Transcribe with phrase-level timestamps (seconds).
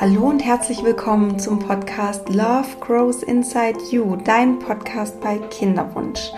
[0.00, 6.30] Hallo und herzlich willkommen zum Podcast Love Grows Inside You, dein Podcast bei Kinderwunsch.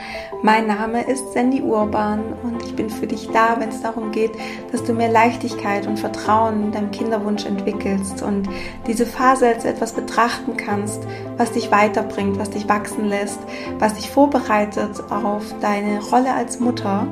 [0.43, 4.31] Mein Name ist Sandy Urban und ich bin für dich da, wenn es darum geht,
[4.73, 8.49] dass du mehr Leichtigkeit und Vertrauen in deinem Kinderwunsch entwickelst und
[8.87, 11.07] diese Phase als etwas betrachten kannst,
[11.37, 13.41] was dich weiterbringt, was dich wachsen lässt,
[13.79, 17.07] was dich vorbereitet auf deine Rolle als Mutter.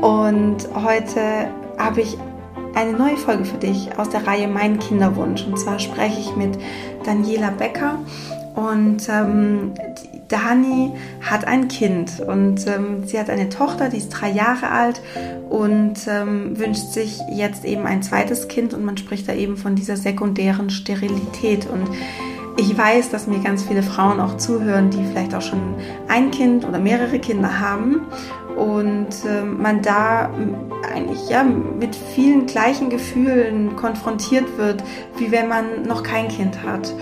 [0.00, 2.16] Und heute habe ich
[2.74, 5.46] eine neue Folge für dich aus der Reihe Mein Kinderwunsch.
[5.46, 6.58] Und zwar spreche ich mit
[7.04, 7.98] Daniela Becker.
[8.54, 9.72] Und ähm,
[10.28, 15.02] Dani hat ein Kind und ähm, sie hat eine Tochter, die ist drei Jahre alt
[15.50, 19.74] und ähm, wünscht sich jetzt eben ein zweites Kind und man spricht da eben von
[19.74, 21.66] dieser sekundären Sterilität.
[21.66, 21.88] Und
[22.56, 25.74] ich weiß, dass mir ganz viele Frauen auch zuhören, die vielleicht auch schon
[26.08, 28.02] ein Kind oder mehrere Kinder haben
[28.56, 30.30] und äh, man da
[30.92, 34.82] eigentlich ja mit vielen gleichen Gefühlen konfrontiert wird,
[35.16, 36.94] wie wenn man noch kein Kind hat.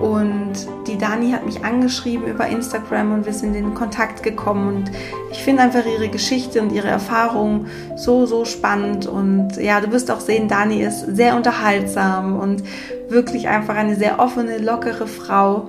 [0.00, 0.52] Und
[0.86, 4.68] die Dani hat mich angeschrieben über Instagram und wir sind in Kontakt gekommen.
[4.68, 4.90] Und
[5.30, 7.66] ich finde einfach ihre Geschichte und ihre Erfahrung
[7.96, 9.06] so, so spannend.
[9.06, 12.62] Und ja, du wirst auch sehen, Dani ist sehr unterhaltsam und
[13.10, 15.68] wirklich einfach eine sehr offene, lockere Frau.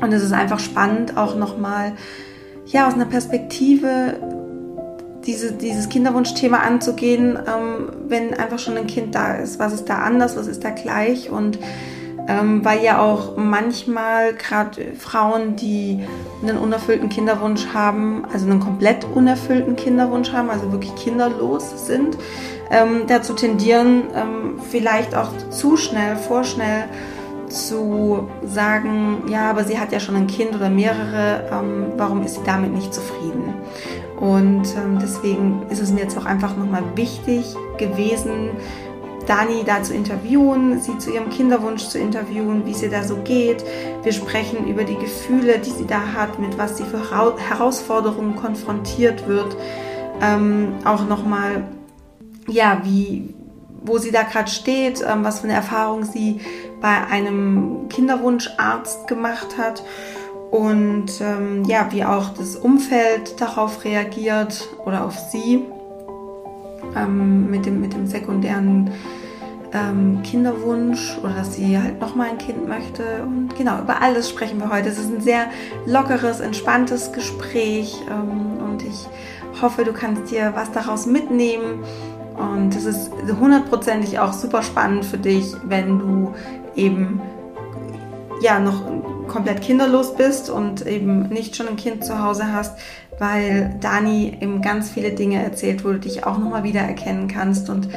[0.00, 1.92] Und es ist einfach spannend, auch nochmal
[2.66, 4.16] ja, aus einer Perspektive
[5.26, 9.58] diese, dieses Kinderwunschthema anzugehen, ähm, wenn einfach schon ein Kind da ist.
[9.58, 11.30] Was ist da anders, was ist da gleich?
[11.30, 11.58] Und
[12.26, 16.00] ähm, weil ja auch manchmal gerade Frauen, die
[16.42, 22.16] einen unerfüllten Kinderwunsch haben, also einen komplett unerfüllten Kinderwunsch haben, also wirklich kinderlos sind,
[22.70, 26.84] ähm, dazu tendieren, ähm, vielleicht auch zu schnell, vorschnell
[27.48, 32.36] zu sagen, ja, aber sie hat ja schon ein Kind oder mehrere, ähm, warum ist
[32.36, 33.54] sie damit nicht zufrieden?
[34.20, 38.50] Und ähm, deswegen ist es mir jetzt auch einfach nochmal wichtig gewesen,
[39.26, 43.16] Dani da zu interviewen, sie zu ihrem Kinderwunsch zu interviewen, wie es ihr da so
[43.16, 43.64] geht.
[44.02, 49.26] Wir sprechen über die Gefühle, die sie da hat, mit was sie für Herausforderungen konfrontiert
[49.26, 49.56] wird.
[50.20, 51.64] Ähm, auch nochmal,
[52.46, 53.34] ja, wie,
[53.82, 56.40] wo sie da gerade steht, ähm, was für eine Erfahrung sie
[56.80, 59.82] bei einem Kinderwunscharzt gemacht hat
[60.54, 65.64] und ähm, ja, wie auch das Umfeld darauf reagiert oder auf sie
[66.94, 68.92] ähm, mit, dem, mit dem sekundären
[69.72, 73.24] ähm, Kinderwunsch oder dass sie halt nochmal ein Kind möchte.
[73.24, 74.90] Und genau, über alles sprechen wir heute.
[74.90, 75.46] Es ist ein sehr
[75.86, 79.08] lockeres, entspanntes Gespräch ähm, und ich
[79.60, 81.82] hoffe, du kannst dir was daraus mitnehmen.
[82.36, 83.10] Und es ist
[83.40, 86.32] hundertprozentig auch super spannend für dich, wenn du
[86.76, 87.20] eben
[88.40, 88.84] ja noch
[89.34, 92.78] komplett kinderlos bist und eben nicht schon ein Kind zu Hause hast,
[93.18, 97.68] weil Dani eben ganz viele Dinge erzählt, wo du dich auch nochmal wiedererkennen kannst.
[97.68, 97.88] Und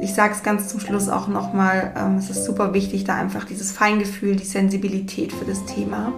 [0.00, 3.44] ich sage es ganz zum Schluss auch nochmal, ähm, es ist super wichtig, da einfach
[3.44, 6.12] dieses Feingefühl, die Sensibilität für das Thema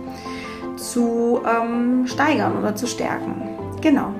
[0.76, 3.48] zu ähm, steigern oder zu stärken.
[3.80, 4.14] Genau.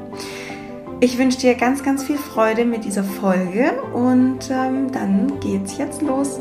[0.99, 6.03] Ich wünsche dir ganz, ganz viel Freude mit dieser Folge und ähm, dann geht's jetzt
[6.03, 6.41] los.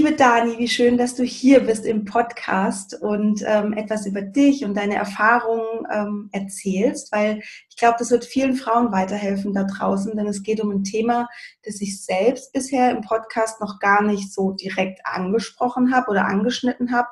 [0.00, 4.64] Liebe Dani, wie schön, dass du hier bist im Podcast und ähm, etwas über dich
[4.64, 10.16] und deine Erfahrungen ähm, erzählst, weil ich glaube, das wird vielen Frauen weiterhelfen da draußen,
[10.16, 11.28] denn es geht um ein Thema,
[11.64, 16.92] das ich selbst bisher im Podcast noch gar nicht so direkt angesprochen habe oder angeschnitten
[16.92, 17.08] habe.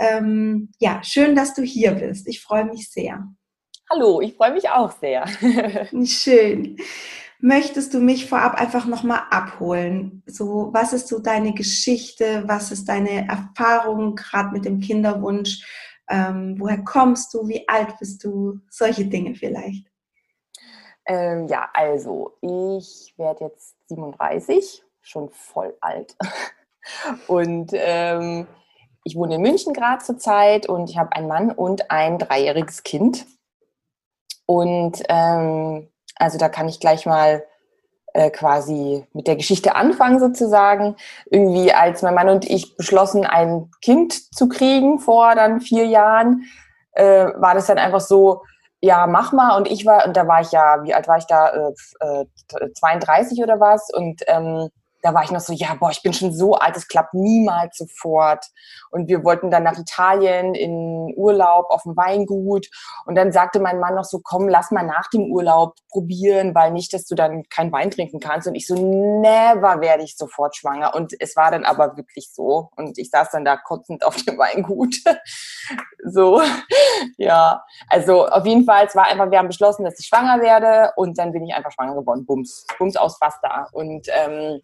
[0.00, 2.26] Ähm, ja, schön, dass du hier bist.
[2.26, 3.28] Ich freue mich sehr.
[3.88, 5.24] Hallo, ich freue mich auch sehr.
[6.04, 6.78] schön
[7.40, 10.22] möchtest du mich vorab einfach nochmal abholen?
[10.26, 12.44] So, was ist so deine Geschichte?
[12.46, 15.64] Was ist deine Erfahrung gerade mit dem Kinderwunsch?
[16.08, 17.46] Ähm, woher kommst du?
[17.48, 18.60] Wie alt bist du?
[18.70, 19.86] Solche Dinge vielleicht.
[21.06, 26.16] Ähm, ja, also ich werde jetzt 37, schon voll alt.
[27.26, 28.46] Und ähm,
[29.04, 33.26] ich wohne in München gerade zurzeit und ich habe einen Mann und ein dreijähriges Kind.
[34.46, 35.88] Und ähm,
[36.18, 37.44] also da kann ich gleich mal
[38.14, 40.96] äh, quasi mit der Geschichte anfangen sozusagen.
[41.30, 46.44] Irgendwie als mein Mann und ich beschlossen, ein Kind zu kriegen vor dann vier Jahren,
[46.92, 48.42] äh, war das dann einfach so,
[48.80, 49.56] ja, mach mal.
[49.56, 51.70] Und ich war, und da war ich ja, wie alt war ich da?
[52.00, 52.24] Äh,
[52.74, 53.90] 32 äh, oder was?
[53.92, 54.68] Und ähm,
[55.02, 57.76] da war ich noch so, ja, boah, ich bin schon so alt, es klappt niemals
[57.76, 58.44] sofort.
[58.90, 62.68] Und wir wollten dann nach Italien in Urlaub auf dem Weingut.
[63.04, 66.72] Und dann sagte mein Mann noch so, komm, lass mal nach dem Urlaub probieren, weil
[66.72, 68.48] nicht, dass du dann keinen Wein trinken kannst.
[68.48, 70.94] Und ich so, never werde ich sofort schwanger.
[70.94, 72.70] Und es war dann aber wirklich so.
[72.76, 74.96] Und ich saß dann da kotzend auf dem Weingut.
[76.04, 76.40] so,
[77.18, 77.62] ja.
[77.88, 80.92] Also auf jeden Fall, es war einfach, wir haben beschlossen, dass ich schwanger werde.
[80.96, 82.26] Und dann bin ich einfach schwanger geworden.
[82.26, 82.66] Bums.
[82.78, 83.68] Bums aus Basta.
[83.72, 84.60] Und ähm,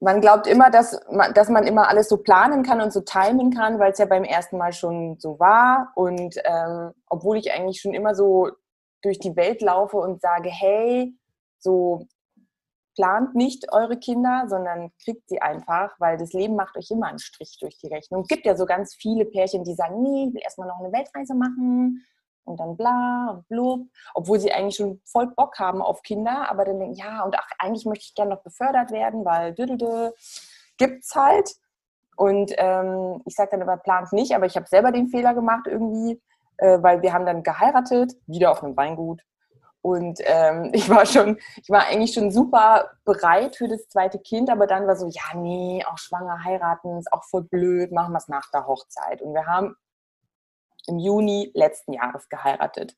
[0.00, 3.50] man glaubt immer, dass man, dass man immer alles so planen kann und so timen
[3.50, 5.92] kann, weil es ja beim ersten Mal schon so war.
[5.94, 8.50] Und ähm, obwohl ich eigentlich schon immer so
[9.02, 11.14] durch die Welt laufe und sage, hey,
[11.58, 12.06] so
[12.94, 17.18] plant nicht eure Kinder, sondern kriegt sie einfach, weil das Leben macht euch immer einen
[17.18, 18.22] Strich durch die Rechnung.
[18.22, 20.92] Es gibt ja so ganz viele Pärchen, die sagen, nee, ich will erstmal noch eine
[20.92, 22.04] Weltreise machen
[22.46, 23.80] und dann bla und blub,
[24.14, 27.48] obwohl sie eigentlich schon voll Bock haben auf Kinder, aber dann denken, ja, und ach,
[27.58, 30.14] eigentlich möchte ich gerne noch befördert werden, weil düdelte
[30.78, 31.54] gibt's halt.
[32.16, 35.66] Und ähm, ich sage dann immer, plant nicht, aber ich habe selber den Fehler gemacht
[35.66, 36.20] irgendwie,
[36.56, 39.22] äh, weil wir haben dann geheiratet, wieder auf einem Weingut.
[39.82, 44.50] Und ähm, ich war schon, ich war eigentlich schon super bereit für das zweite Kind,
[44.50, 48.18] aber dann war so, ja, nee, auch schwanger heiraten ist auch voll blöd, machen wir
[48.18, 49.20] es nach der Hochzeit.
[49.20, 49.76] Und wir haben
[50.86, 52.96] im Juni letzten Jahres geheiratet.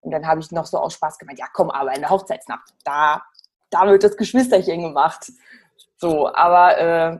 [0.00, 2.74] Und dann habe ich noch so aus Spaß gemeint, ja komm, aber in der Hochzeitsnacht,
[2.84, 3.22] da,
[3.70, 5.30] da wird das Geschwisterchen gemacht.
[5.98, 7.18] So, aber äh,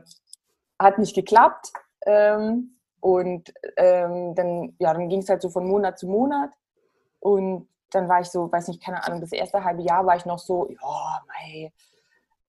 [0.79, 1.71] hat nicht geklappt.
[2.05, 6.51] Ähm, und ähm, dann, ja, dann ging es halt so von Monat zu Monat.
[7.19, 10.25] Und dann war ich so, weiß nicht, keine Ahnung, das erste halbe Jahr war ich
[10.25, 11.71] noch so, ja, mei,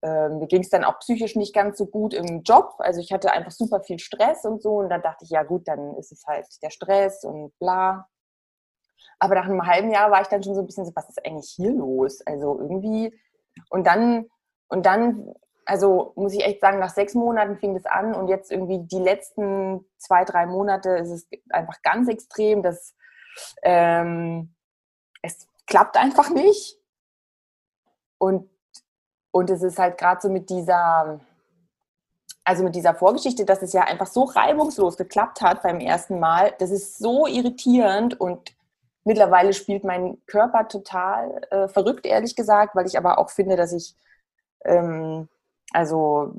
[0.03, 2.75] ähm, mir ging es dann auch psychisch nicht ganz so gut im Job.
[2.79, 4.77] Also ich hatte einfach super viel Stress und so.
[4.77, 8.07] Und dann dachte ich, ja gut, dann ist es halt der Stress und bla.
[9.19, 11.23] Aber nach einem halben Jahr war ich dann schon so ein bisschen so, was ist
[11.23, 12.21] eigentlich hier los?
[12.25, 13.15] Also irgendwie.
[13.69, 14.25] Und dann,
[14.69, 15.31] und dann,
[15.65, 18.99] also muss ich echt sagen, nach sechs Monaten fing das an und jetzt irgendwie die
[18.99, 22.95] letzten zwei, drei Monate ist es einfach ganz extrem, dass
[23.61, 24.55] ähm,
[25.21, 26.79] es klappt einfach nicht.
[28.17, 28.49] Und
[29.31, 31.19] und es ist halt gerade so mit dieser,
[32.43, 36.53] also mit dieser Vorgeschichte, dass es ja einfach so reibungslos geklappt hat beim ersten Mal.
[36.59, 38.53] Das ist so irritierend und
[39.03, 43.73] mittlerweile spielt mein Körper total äh, verrückt, ehrlich gesagt, weil ich aber auch finde, dass
[43.73, 43.95] ich
[44.65, 45.27] ähm,
[45.73, 46.33] also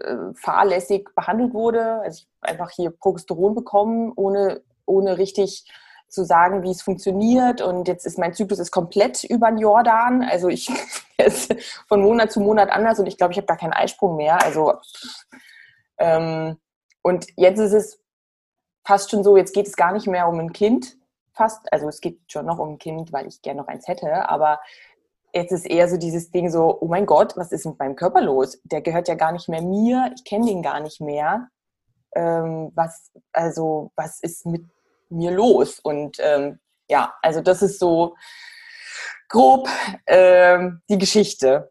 [0.00, 2.00] äh, fahrlässig behandelt wurde.
[2.00, 5.70] Also ich einfach hier Progesteron bekommen, ohne, ohne richtig
[6.08, 7.60] zu sagen, wie es funktioniert.
[7.60, 10.22] Und jetzt ist mein Zyklus ist komplett über den Jordan.
[10.22, 10.70] Also ich
[11.18, 11.54] ist
[11.88, 14.42] von Monat zu Monat anders und ich glaube, ich habe gar keinen Eisprung mehr.
[14.42, 14.74] Also
[15.98, 16.56] ähm,
[17.02, 18.00] und jetzt ist es
[18.86, 20.96] fast schon so, jetzt geht es gar nicht mehr um ein Kind,
[21.32, 21.72] fast.
[21.72, 24.60] Also es geht schon noch um ein Kind, weil ich gerne noch eins hätte, aber
[25.34, 28.20] jetzt ist eher so dieses Ding so, oh mein Gott, was ist mit meinem Körper
[28.20, 28.60] los?
[28.64, 31.48] Der gehört ja gar nicht mehr mir, ich kenne den gar nicht mehr.
[32.14, 34.64] Ähm, was, also, was ist mit
[35.10, 35.78] mir los?
[35.80, 38.16] Und ähm, ja, also das ist so
[39.28, 39.68] grob
[40.06, 40.58] äh,
[40.88, 41.70] die Geschichte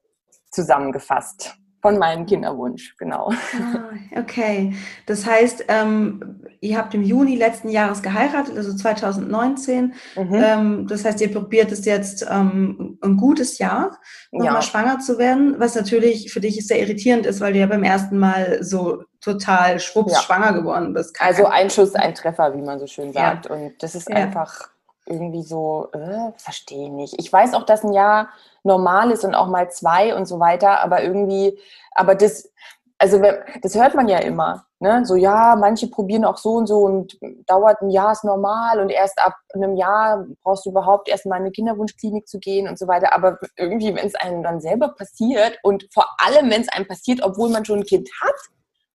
[0.52, 1.56] zusammengefasst
[1.88, 3.32] von meinem Kinderwunsch, genau.
[3.32, 4.76] Ah, okay,
[5.06, 9.94] das heißt, ähm, ihr habt im Juni letzten Jahres geheiratet, also 2019.
[10.18, 10.34] Mhm.
[10.34, 13.98] Ähm, das heißt, ihr probiert es jetzt ähm, ein gutes Jahr,
[14.34, 14.62] nochmal ja.
[14.62, 18.20] schwanger zu werden, was natürlich für dich sehr irritierend ist, weil du ja beim ersten
[18.20, 20.20] Mal so total schwupps ja.
[20.20, 21.16] schwanger geworden bist.
[21.22, 23.46] Also ein Schuss, ein Treffer, wie man so schön sagt.
[23.46, 23.56] Ja.
[23.56, 24.72] Und das ist einfach
[25.06, 27.16] irgendwie so, äh, verstehe nicht.
[27.18, 28.28] Ich weiß auch, dass ein Jahr
[28.68, 31.58] normal ist und auch mal zwei und so weiter, aber irgendwie,
[31.92, 32.52] aber das,
[33.00, 33.22] also
[33.62, 35.06] das hört man ja immer, ne?
[35.06, 37.18] So ja, manche probieren auch so und so und
[37.48, 41.38] dauert ein Jahr ist normal und erst ab einem Jahr brauchst du überhaupt erst mal
[41.38, 43.14] in eine Kinderwunschklinik zu gehen und so weiter.
[43.14, 47.24] Aber irgendwie, wenn es einem dann selber passiert und vor allem, wenn es einem passiert,
[47.24, 48.36] obwohl man schon ein Kind hat,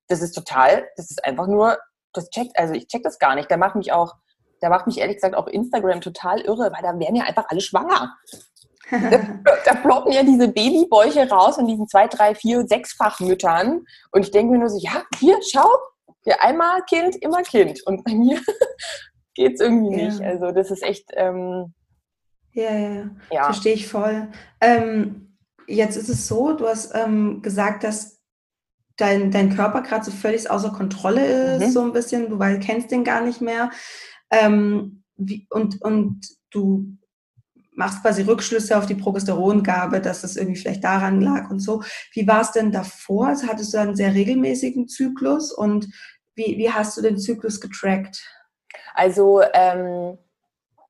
[0.08, 1.78] das ist total, das ist einfach nur,
[2.12, 3.50] das checkt, also ich check das gar nicht.
[3.50, 4.14] Da macht mich auch
[4.62, 7.60] da macht mich ehrlich gesagt auch Instagram total irre, weil da werden ja einfach alle
[7.60, 8.14] schwanger.
[9.64, 13.84] da ploppen ja diese Babybäuche raus von diesen zwei, drei, vier, sechsfach Müttern.
[14.10, 15.68] Und ich denke mir nur so, ja, hier, schau,
[16.24, 17.84] hier einmal Kind, immer Kind.
[17.86, 18.40] Und bei mir
[19.34, 20.04] geht es irgendwie ja.
[20.06, 20.20] nicht.
[20.20, 21.06] Also das ist echt.
[21.14, 21.72] Ähm,
[22.54, 24.28] ja, ja, ja, verstehe ich voll.
[24.60, 28.20] Ähm, jetzt ist es so, du hast ähm, gesagt, dass
[28.98, 31.70] dein, dein Körper gerade so völlig außer Kontrolle ist, mhm.
[31.70, 32.28] so ein bisschen.
[32.28, 33.70] Du weil, kennst den gar nicht mehr.
[34.30, 36.20] Ähm, wie, und, und
[36.50, 36.98] du
[37.74, 41.82] machst quasi Rückschlüsse auf die Progesterongabe, dass es irgendwie vielleicht daran lag und so.
[42.12, 43.28] Wie war es denn davor?
[43.28, 45.88] Also hattest du einen sehr regelmäßigen Zyklus und
[46.34, 48.22] wie, wie hast du den Zyklus getrackt?
[48.94, 50.18] Also ähm,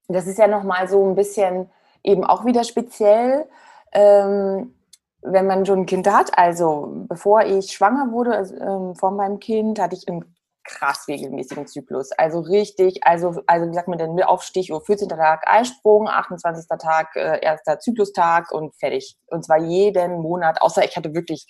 [0.09, 1.71] das ist ja nochmal so ein bisschen
[2.03, 3.47] eben auch wieder speziell.
[3.93, 4.75] Ähm,
[5.23, 9.39] wenn man schon ein Kind hat, also bevor ich schwanger wurde, also, ähm, vor meinem
[9.39, 10.32] Kind, hatte ich einen
[10.65, 12.13] krass regelmäßigen Zyklus.
[12.13, 15.09] Also richtig, also, also wie sagt man denn, Aufstich, 14.
[15.09, 16.67] Tag Eisprung, 28.
[16.79, 19.17] Tag, äh, erster Zyklustag und fertig.
[19.27, 21.47] Und zwar jeden Monat, außer ich hatte wirklich,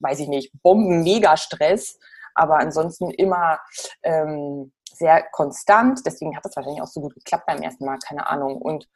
[0.00, 1.98] weiß ich nicht, Bomben-Mega-Stress,
[2.34, 3.60] aber ansonsten immer
[4.02, 6.00] ähm, sehr konstant.
[6.04, 8.60] Deswegen hat das wahrscheinlich auch so gut geklappt beim ersten Mal, keine Ahnung.
[8.60, 8.88] Und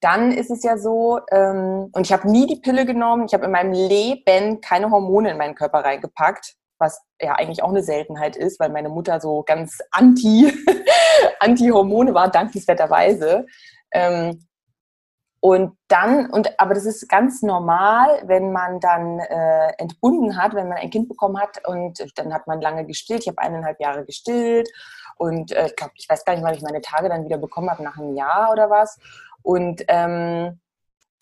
[0.00, 3.46] dann ist es ja so, ähm, und ich habe nie die Pille genommen, ich habe
[3.46, 8.36] in meinem Leben keine Hormone in meinen Körper reingepackt, was ja eigentlich auch eine Seltenheit
[8.36, 10.52] ist, weil meine Mutter so ganz anti,
[11.40, 13.46] anti-Hormone war, dankenswerterweise.
[13.92, 14.46] Ähm,
[15.40, 20.68] und dann, und aber das ist ganz normal, wenn man dann äh, entbunden hat, wenn
[20.68, 23.22] man ein Kind bekommen hat und dann hat man lange gestillt.
[23.22, 24.68] Ich habe eineinhalb Jahre gestillt
[25.16, 27.70] und äh, ich glaube, ich weiß gar nicht, wann ich meine Tage dann wieder bekommen
[27.70, 28.98] habe, nach einem Jahr oder was.
[29.42, 30.60] Und, ähm,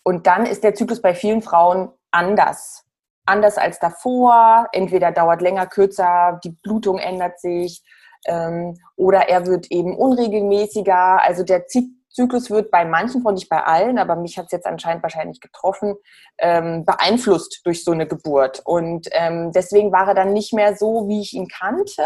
[0.03, 2.84] und dann ist der Zyklus bei vielen Frauen anders.
[3.25, 4.67] Anders als davor.
[4.71, 7.83] Entweder dauert länger, kürzer, die Blutung ändert sich
[8.25, 11.21] ähm, oder er wird eben unregelmäßiger.
[11.21, 14.67] Also der Zyklus wird bei manchen von nicht bei allen, aber mich hat es jetzt
[14.67, 15.95] anscheinend wahrscheinlich getroffen,
[16.37, 18.61] ähm, beeinflusst durch so eine Geburt.
[18.63, 22.03] Und ähm, deswegen war er dann nicht mehr so, wie ich ihn kannte.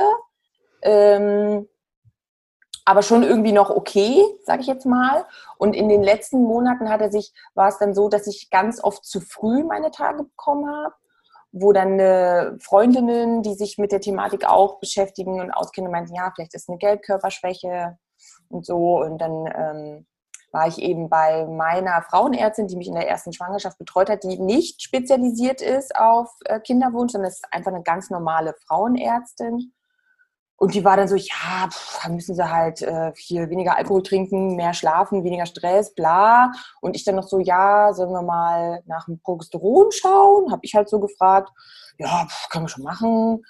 [0.81, 1.67] Ähm,
[2.85, 5.25] aber schon irgendwie noch okay, sage ich jetzt mal.
[5.57, 8.83] Und in den letzten Monaten hat er sich, war es dann so, dass ich ganz
[8.83, 10.95] oft zu früh meine Tage bekommen habe,
[11.51, 16.53] wo dann Freundinnen, die sich mit der Thematik auch beschäftigen und auskennen, meinten, ja, vielleicht
[16.53, 17.98] ist eine Gelbkörperschwäche
[18.50, 19.00] und so.
[19.01, 20.06] Und dann ähm,
[20.51, 24.39] war ich eben bei meiner Frauenärztin, die mich in der ersten Schwangerschaft betreut hat, die
[24.39, 29.74] nicht spezialisiert ist auf äh, Kinderwunsch, sondern ist einfach eine ganz normale Frauenärztin.
[30.60, 34.58] Und die war dann so, ja, pff, müssen sie halt äh, hier weniger Alkohol trinken,
[34.58, 36.51] mehr schlafen, weniger Stress, bla.
[36.82, 40.51] Und ich dann noch so, ja, sollen wir mal nach dem Progesteron schauen?
[40.51, 41.50] Habe ich halt so gefragt,
[41.98, 43.42] ja, pff, können wir schon machen.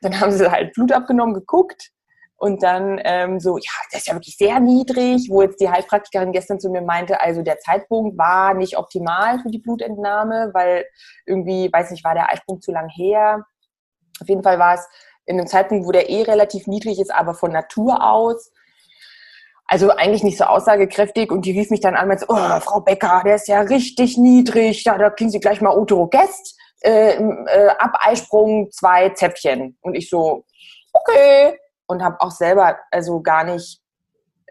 [0.00, 1.90] Dann haben sie halt Blut abgenommen, geguckt.
[2.36, 6.32] Und dann ähm, so, ja, das ist ja wirklich sehr niedrig, wo jetzt die Heilpraktikerin
[6.32, 10.86] gestern zu mir meinte, also der Zeitpunkt war nicht optimal für die Blutentnahme, weil
[11.26, 13.44] irgendwie, weiß nicht, war der Eisprung zu lang her.
[14.20, 14.86] Auf jeden Fall war es
[15.26, 18.52] in einem Zeitpunkt, wo der eh relativ niedrig ist, aber von Natur aus.
[19.66, 22.80] Also eigentlich nicht so aussagekräftig und die rief mich dann an und meinte, oh, Frau
[22.80, 27.68] Becker, der ist ja richtig niedrig, ja, da kriegen Sie gleich mal Uterogest, äh, äh,
[27.78, 27.98] ab
[28.70, 29.78] zwei Zäpfchen.
[29.80, 30.44] Und ich so,
[30.92, 31.58] okay.
[31.86, 33.80] Und habe auch selber also gar nicht,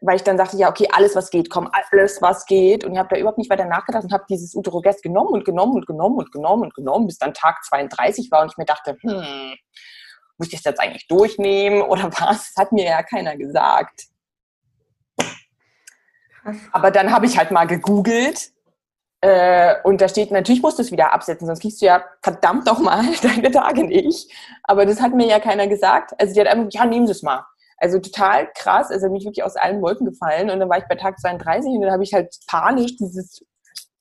[0.02, 2.84] weil ich dann dachte, ja, okay, alles was geht, komm, alles was geht.
[2.84, 5.76] Und ich habe da überhaupt nicht weiter nachgedacht und habe dieses Uterogest genommen und genommen
[5.76, 8.98] und genommen und genommen und genommen, bis dann Tag 32 war und ich mir dachte,
[9.00, 9.56] hm,
[10.38, 12.54] muss ich das jetzt eigentlich durchnehmen oder was?
[12.54, 14.06] Das hat mir ja keiner gesagt.
[16.42, 16.58] Krass.
[16.72, 18.54] Aber dann habe ich halt mal gegoogelt
[19.24, 22.68] äh, und da steht, natürlich musst du es wieder absetzen, sonst kriegst du ja verdammt
[22.68, 24.30] doch mal deine Tage nicht.
[24.64, 26.12] Aber das hat mir ja keiner gesagt.
[26.20, 27.46] Also die hat einfach, ja, nehmen Sie es mal.
[27.78, 30.50] Also total krass, also mich wirklich aus allen Wolken gefallen.
[30.50, 33.46] Und dann war ich bei Tag 32 und dann habe ich halt panisch dieses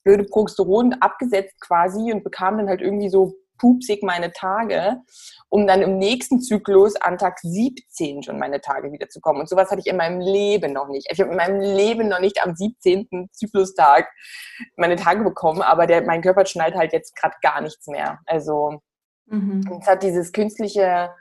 [0.03, 5.01] blöde Progesteron abgesetzt quasi und bekam dann halt irgendwie so pupsig meine Tage,
[5.49, 9.41] um dann im nächsten Zyklus an Tag 17 schon meine Tage wiederzukommen.
[9.41, 11.07] Und sowas hatte ich in meinem Leben noch nicht.
[11.11, 13.29] Ich habe in meinem Leben noch nicht am 17.
[13.31, 14.07] Zyklustag
[14.77, 18.19] meine Tage bekommen, aber der, mein Körper schnallt halt jetzt gerade gar nichts mehr.
[18.25, 18.81] Also
[19.27, 19.79] mhm.
[19.81, 21.11] es hat dieses künstliche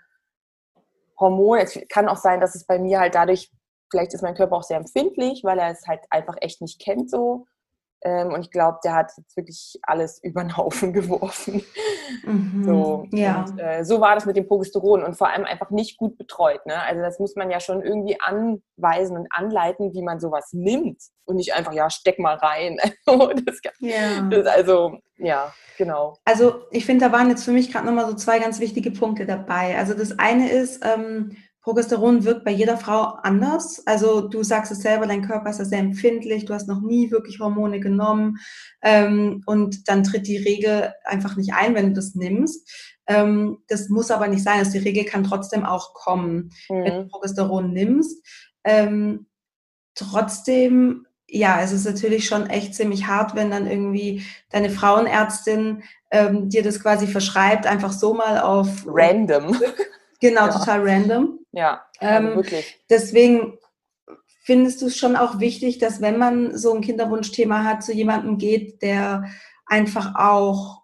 [1.19, 3.51] Hormon, es kann auch sein, dass es bei mir halt dadurch,
[3.91, 7.11] vielleicht ist mein Körper auch sehr empfindlich, weil er es halt einfach echt nicht kennt
[7.11, 7.47] so.
[8.05, 11.63] Ähm, und ich glaube, der hat jetzt wirklich alles über den Haufen geworfen.
[12.25, 13.07] Mhm, so.
[13.13, 13.45] Ja.
[13.49, 16.65] Und, äh, so war das mit dem Progesteron und vor allem einfach nicht gut betreut.
[16.67, 16.81] Ne?
[16.83, 21.37] Also das muss man ja schon irgendwie anweisen und anleiten, wie man sowas nimmt und
[21.37, 22.79] nicht einfach, ja, steck mal rein.
[23.07, 24.23] das, ja.
[24.31, 26.17] Das also, ja, genau.
[26.25, 29.27] Also ich finde, da waren jetzt für mich gerade nochmal so zwei ganz wichtige Punkte
[29.27, 29.79] dabei.
[29.79, 33.87] Also das eine ist, ähm, Progesteron wirkt bei jeder Frau anders.
[33.87, 37.11] Also du sagst es selber, dein Körper ist ja sehr empfindlich, du hast noch nie
[37.13, 38.39] wirklich Hormone genommen
[38.83, 42.69] ähm, und dann tritt die Regel einfach nicht ein, wenn du das nimmst.
[43.07, 44.59] Ähm, das muss aber nicht sein.
[44.59, 46.85] Also die Regel kann trotzdem auch kommen, mhm.
[46.85, 48.27] wenn du Progesteron nimmst.
[48.65, 49.27] Ähm,
[49.95, 56.49] trotzdem, ja, es ist natürlich schon echt ziemlich hart, wenn dann irgendwie deine Frauenärztin ähm,
[56.49, 59.57] dir das quasi verschreibt, einfach so mal auf random.
[60.23, 60.53] Genau, ja.
[60.53, 61.42] total random.
[61.53, 62.81] Ja, also ähm, wirklich.
[62.91, 63.59] Deswegen
[64.45, 68.39] findest du es schon auch wichtig, dass wenn man so ein Kinderwunschthema hat, zu jemandem
[68.39, 69.25] geht, der
[69.67, 70.83] einfach auch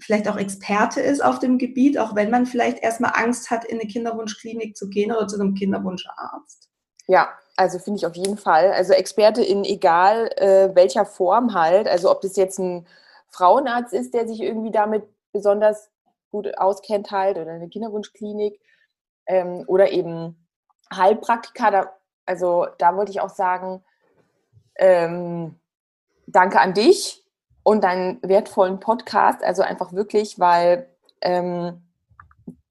[0.00, 3.78] vielleicht auch Experte ist auf dem Gebiet, auch wenn man vielleicht erstmal Angst hat, in
[3.78, 6.68] eine Kinderwunschklinik zu gehen oder zu einem Kinderwunscharzt.
[7.06, 8.72] Ja, also finde ich auf jeden Fall.
[8.72, 11.86] Also Experte in egal äh, welcher Form halt.
[11.86, 12.86] Also ob das jetzt ein
[13.28, 15.90] Frauenarzt ist, der sich irgendwie damit besonders
[16.30, 18.60] gut auskennt halt oder eine Kinderwunschklinik
[19.30, 20.36] ähm, oder eben
[20.94, 21.70] Heilpraktiker.
[21.70, 21.92] Da,
[22.26, 23.82] also da wollte ich auch sagen,
[24.76, 25.58] ähm,
[26.26, 27.24] danke an dich
[27.62, 29.42] und deinen wertvollen Podcast.
[29.44, 31.82] Also einfach wirklich, weil ähm,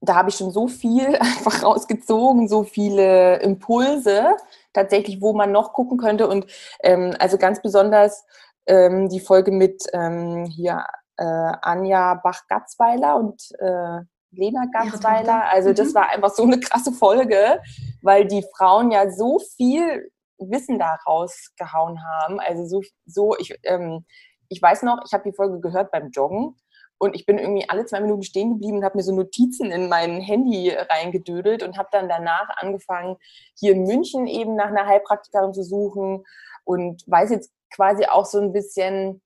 [0.02, 4.36] da habe ich schon so viel einfach rausgezogen, so viele Impulse
[4.72, 6.28] tatsächlich, wo man noch gucken könnte.
[6.28, 6.46] Und
[6.82, 8.24] ähm, also ganz besonders
[8.66, 10.84] ähm, die Folge mit ähm, hier
[11.16, 14.00] äh, Anja Bach-Gatzweiler und äh,
[14.32, 15.50] Lena Gatzweiler.
[15.50, 15.94] Also das mhm.
[15.94, 17.60] war einfach so eine krasse Folge,
[18.02, 22.40] weil die Frauen ja so viel Wissen da rausgehauen haben.
[22.40, 24.04] Also so, so ich, ähm,
[24.48, 26.56] ich weiß noch, ich habe die Folge gehört beim Joggen
[26.98, 29.88] und ich bin irgendwie alle zwei Minuten stehen geblieben und habe mir so Notizen in
[29.88, 33.16] mein Handy reingedödelt und habe dann danach angefangen,
[33.58, 36.24] hier in München eben nach einer Heilpraktikerin zu suchen
[36.64, 39.22] und weiß jetzt quasi auch so ein bisschen,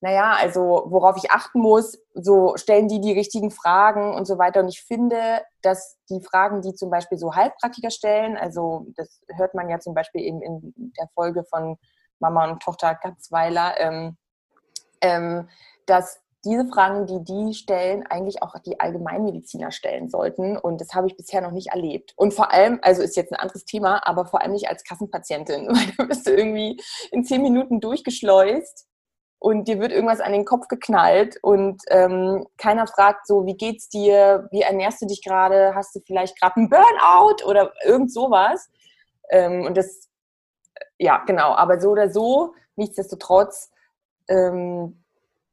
[0.00, 4.60] naja, also worauf ich achten muss, so stellen die die richtigen Fragen und so weiter.
[4.60, 9.54] Und ich finde, dass die Fragen, die zum Beispiel so Heilpraktiker stellen, also das hört
[9.54, 11.78] man ja zum Beispiel eben in der Folge von
[12.18, 14.16] Mama und Tochter Gatzweiler, ähm,
[15.00, 15.48] ähm,
[15.86, 20.56] dass diese Fragen, die die stellen, eigentlich auch die Allgemeinmediziner stellen sollten.
[20.56, 22.12] Und das habe ich bisher noch nicht erlebt.
[22.16, 25.66] Und vor allem, also ist jetzt ein anderes Thema, aber vor allem nicht als Kassenpatientin,
[25.68, 28.86] weil du bist irgendwie in zehn Minuten durchgeschleust
[29.38, 33.88] und dir wird irgendwas an den Kopf geknallt und ähm, keiner fragt so, wie geht's
[33.88, 38.68] dir, wie ernährst du dich gerade, hast du vielleicht gerade einen Burnout oder irgend sowas.
[39.30, 40.08] Ähm, und das,
[40.98, 43.70] ja, genau, aber so oder so, nichtsdestotrotz,
[44.28, 45.02] ähm,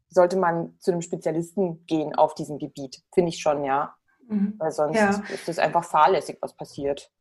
[0.10, 3.02] sollte man zu einem Spezialisten gehen auf diesem Gebiet.
[3.14, 3.96] Finde ich schon, ja.
[4.28, 4.54] Mhm.
[4.58, 5.10] Weil sonst ja.
[5.34, 7.12] ist es einfach fahrlässig, was passiert.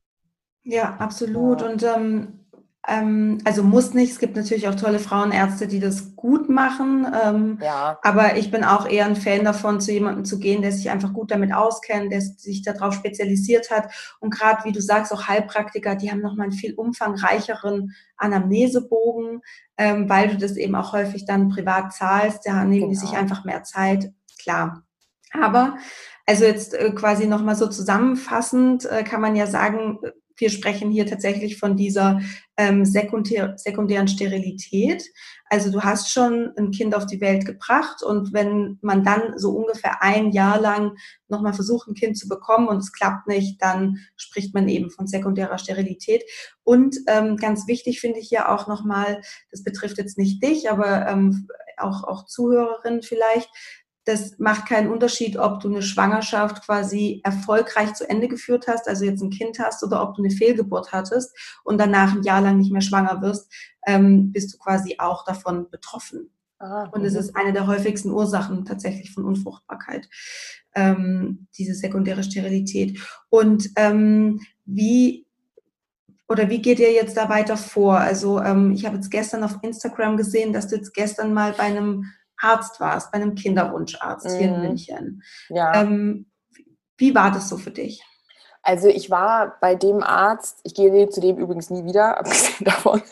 [0.62, 1.62] Ja, absolut.
[1.62, 1.68] Ja.
[1.68, 2.41] Und ähm, ähm,
[2.84, 4.10] also muss nicht.
[4.10, 7.06] Es gibt natürlich auch tolle Frauenärzte, die das gut machen.
[7.22, 7.98] Ähm, ja.
[8.02, 11.12] Aber ich bin auch eher ein Fan davon, zu jemandem zu gehen, der sich einfach
[11.12, 13.92] gut damit auskennt, der sich darauf spezialisiert hat.
[14.18, 19.42] Und gerade, wie du sagst, auch Heilpraktiker, die haben nochmal einen viel umfangreicheren Anamnesebogen,
[19.78, 22.40] ähm, weil du das eben auch häufig dann privat zahlst.
[22.44, 22.88] Da nehmen genau.
[22.88, 23.22] die sich genau.
[23.22, 24.12] einfach mehr Zeit.
[24.42, 24.82] Klar.
[25.40, 25.76] Aber
[26.26, 29.98] also jetzt äh, quasi nochmal so zusammenfassend äh, kann man ja sagen,
[30.36, 32.20] wir sprechen hier tatsächlich von dieser
[32.56, 35.04] ähm, sekundär, sekundären Sterilität.
[35.46, 39.50] Also du hast schon ein Kind auf die Welt gebracht und wenn man dann so
[39.50, 40.96] ungefähr ein Jahr lang
[41.28, 45.06] nochmal versucht, ein Kind zu bekommen und es klappt nicht, dann spricht man eben von
[45.06, 46.24] sekundärer Sterilität.
[46.64, 51.06] Und ähm, ganz wichtig finde ich hier auch nochmal, das betrifft jetzt nicht dich, aber
[51.06, 53.50] ähm, auch, auch Zuhörerinnen vielleicht,
[54.04, 59.04] das macht keinen Unterschied, ob du eine Schwangerschaft quasi erfolgreich zu Ende geführt hast, also
[59.04, 62.58] jetzt ein Kind hast, oder ob du eine Fehlgeburt hattest und danach ein Jahr lang
[62.58, 63.52] nicht mehr schwanger wirst,
[63.86, 66.30] ähm, bist du quasi auch davon betroffen.
[66.58, 67.18] Ah, und es mhm.
[67.18, 70.08] ist eine der häufigsten Ursachen tatsächlich von Unfruchtbarkeit,
[70.76, 73.00] ähm, diese sekundäre Sterilität.
[73.30, 75.26] Und ähm, wie
[76.28, 77.98] oder wie geht ihr jetzt da weiter vor?
[77.98, 81.64] Also ähm, ich habe jetzt gestern auf Instagram gesehen, dass du jetzt gestern mal bei
[81.64, 82.06] einem
[82.42, 84.30] Arzt warst, bei einem Kinderwunscharzt mhm.
[84.30, 84.62] hier in mhm.
[84.62, 85.22] München.
[85.48, 85.82] Ja.
[85.82, 86.26] Ähm,
[86.96, 88.02] wie war das so für dich?
[88.64, 93.02] Also ich war bei dem Arzt, ich gehe zu dem übrigens nie wieder, abgesehen davon.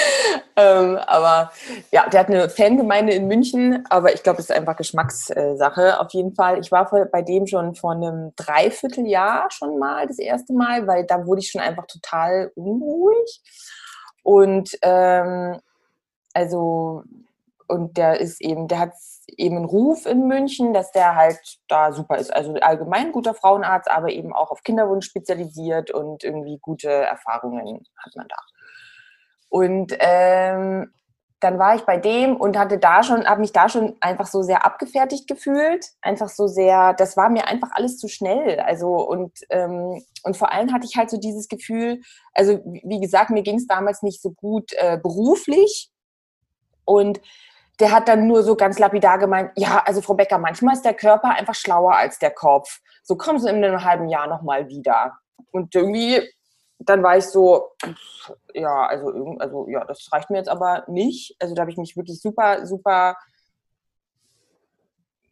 [0.56, 1.52] ähm, aber
[1.92, 6.12] ja, der hat eine Fangemeinde in München, aber ich glaube, es ist einfach Geschmackssache auf
[6.12, 6.58] jeden Fall.
[6.58, 11.24] Ich war bei dem schon vor einem Dreivierteljahr schon mal das erste Mal, weil da
[11.24, 13.42] wurde ich schon einfach total unruhig.
[14.24, 15.60] Und ähm,
[16.34, 17.04] also
[17.68, 18.92] und der ist eben, der hat
[19.28, 22.32] eben einen Ruf in München, dass der halt da super ist.
[22.32, 28.16] Also allgemein guter Frauenarzt, aber eben auch auf Kinderwunsch spezialisiert und irgendwie gute Erfahrungen hat
[28.16, 28.36] man da.
[29.48, 30.92] Und ähm,
[31.40, 34.42] dann war ich bei dem und hatte da schon, habe mich da schon einfach so
[34.42, 38.58] sehr abgefertigt gefühlt, einfach so sehr, das war mir einfach alles zu schnell.
[38.60, 42.00] Also und ähm, und vor allem hatte ich halt so dieses Gefühl,
[42.32, 45.90] also wie gesagt, mir ging es damals nicht so gut äh, beruflich
[46.84, 47.20] und
[47.80, 50.94] der hat dann nur so ganz lapidar gemeint, ja, also Frau Becker, manchmal ist der
[50.94, 52.80] Körper einfach schlauer als der Kopf.
[53.02, 55.18] So kommen sie in einem halben Jahr nochmal wieder.
[55.50, 56.22] Und irgendwie,
[56.78, 57.70] dann war ich so,
[58.54, 61.36] ja, also, also ja, das reicht mir jetzt aber nicht.
[61.38, 63.16] Also da habe ich mich wirklich super, super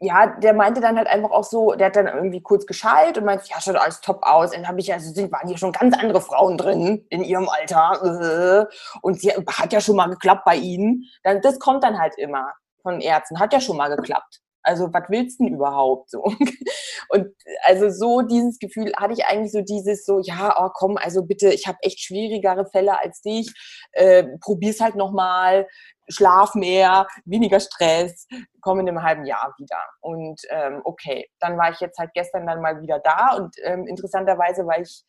[0.04, 3.24] ja, der meinte dann halt einfach auch so, der hat dann irgendwie kurz geschallt und
[3.24, 4.50] meinte, ja, schaut alles top aus.
[4.50, 7.48] Und dann habe ich also, sind, waren hier schon ganz andere Frauen drin in ihrem
[7.48, 8.68] Alter.
[9.02, 11.04] Und sie hat ja schon mal geklappt bei ihnen.
[11.22, 13.40] Dann, das kommt dann halt immer von Ärzten.
[13.40, 14.40] Hat ja schon mal geklappt.
[14.62, 16.22] Also, was willst du denn überhaupt so?
[17.10, 17.28] Und
[17.64, 21.52] also so dieses Gefühl hatte ich eigentlich so dieses so, ja, oh komm, also bitte,
[21.52, 23.52] ich habe echt schwierigere Fälle als dich,
[23.92, 25.68] äh, probier's halt nochmal,
[26.08, 28.26] schlaf mehr, weniger Stress,
[28.60, 29.82] komm in einem halben Jahr wieder.
[30.00, 33.86] Und ähm, okay, dann war ich jetzt halt gestern dann mal wieder da und ähm,
[33.86, 35.04] interessanterweise war ich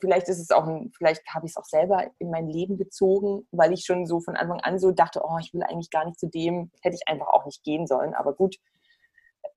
[0.00, 3.46] vielleicht ist es auch, ein, vielleicht habe ich es auch selber in mein Leben gezogen,
[3.50, 6.18] weil ich schon so von Anfang an so dachte, oh, ich will eigentlich gar nicht
[6.18, 8.14] zu dem, hätte ich einfach auch nicht gehen sollen.
[8.14, 8.56] Aber gut,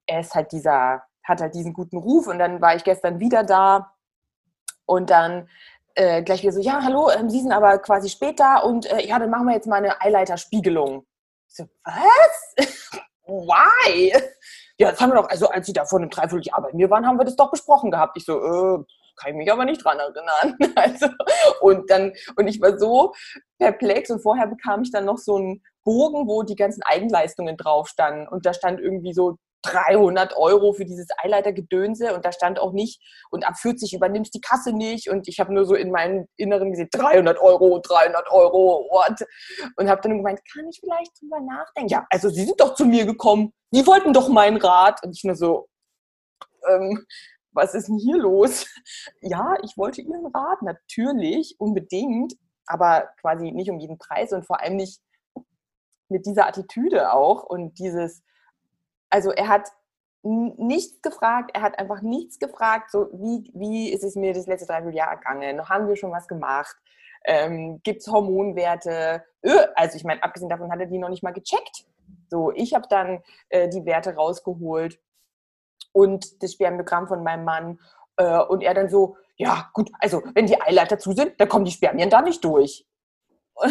[0.05, 3.43] er ist halt dieser, hat halt diesen guten Ruf und dann war ich gestern wieder
[3.43, 3.93] da
[4.85, 5.49] und dann
[5.95, 9.19] äh, gleich wieder so, ja, hallo, ähm, Sie sind aber quasi später und äh, ja,
[9.19, 11.05] dann machen wir jetzt mal eine Eileiterspiegelung.
[11.49, 12.67] Ich so, was?
[13.25, 14.13] Why?
[14.77, 17.05] Ja, das haben wir doch, also als Sie da vor einem Dreivierteljahr bei mir waren,
[17.05, 18.17] haben wir das doch besprochen gehabt.
[18.17, 18.83] Ich so, äh,
[19.15, 20.57] kann ich mich aber nicht dran erinnern.
[20.75, 21.07] Also,
[21.61, 23.13] und dann, und ich war so
[23.59, 27.87] perplex und vorher bekam ich dann noch so einen Bogen, wo die ganzen Eigenleistungen drauf
[27.87, 28.27] standen.
[28.27, 33.01] Und da stand irgendwie so 300 Euro für dieses Eileitergedönse und da stand auch nicht
[33.31, 36.71] und ab 40 übernimmst die Kasse nicht und ich habe nur so in meinem Inneren
[36.71, 39.25] gesehen 300 Euro, 300 Euro what?
[39.77, 41.89] und habe dann gemeint, kann ich vielleicht drüber nachdenken?
[41.89, 45.23] Ja, also Sie sind doch zu mir gekommen, Sie wollten doch meinen Rat und ich
[45.23, 45.67] nur so,
[46.69, 47.05] ähm,
[47.51, 48.65] was ist denn hier los?
[49.21, 52.33] Ja, ich wollte Ihren Rat, natürlich, unbedingt,
[52.65, 55.01] aber quasi nicht um jeden Preis und vor allem nicht
[56.09, 58.21] mit dieser Attitüde auch und dieses,
[59.13, 59.69] also er hat
[60.23, 64.65] nichts gefragt, er hat einfach nichts gefragt, so wie, wie ist es mir das letzte
[64.65, 66.75] Dreivierteljahr ergangen, haben wir schon was gemacht,
[67.25, 69.23] ähm, gibt es Hormonwerte,
[69.75, 71.85] also ich meine, abgesehen davon hat er die noch nicht mal gecheckt.
[72.29, 74.99] So, ich habe dann äh, die Werte rausgeholt
[75.91, 77.79] und das Spermiogramm von meinem Mann.
[78.17, 81.65] Äh, und er dann so, ja gut, also wenn die Eileiter zu sind, dann kommen
[81.65, 82.87] die Spermien da nicht durch.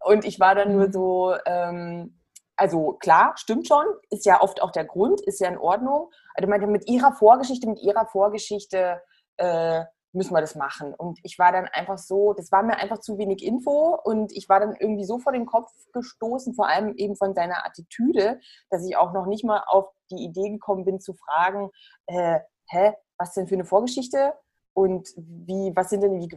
[0.00, 0.92] Und ich war dann nur mhm.
[0.92, 2.20] so, ähm,
[2.56, 6.10] also klar, stimmt schon, ist ja oft auch der Grund, ist ja in Ordnung.
[6.34, 9.02] Also meinte, mit ihrer Vorgeschichte, mit ihrer Vorgeschichte
[9.36, 10.94] äh, müssen wir das machen.
[10.94, 14.48] Und ich war dann einfach so, das war mir einfach zu wenig Info und ich
[14.48, 18.40] war dann irgendwie so vor den Kopf gestoßen, vor allem eben von seiner Attitüde,
[18.70, 21.70] dass ich auch noch nicht mal auf die Idee gekommen bin zu fragen,
[22.06, 24.32] äh, hä, was denn für eine Vorgeschichte
[24.72, 26.28] und wie, was sind denn die,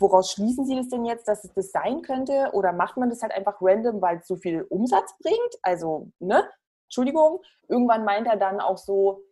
[0.00, 2.50] woraus schließen Sie das denn jetzt, dass es das sein könnte?
[2.52, 5.58] Oder macht man das halt einfach random, weil es so viel Umsatz bringt?
[5.62, 6.48] Also, ne?
[6.84, 7.42] Entschuldigung.
[7.68, 9.22] Irgendwann meint er dann auch so,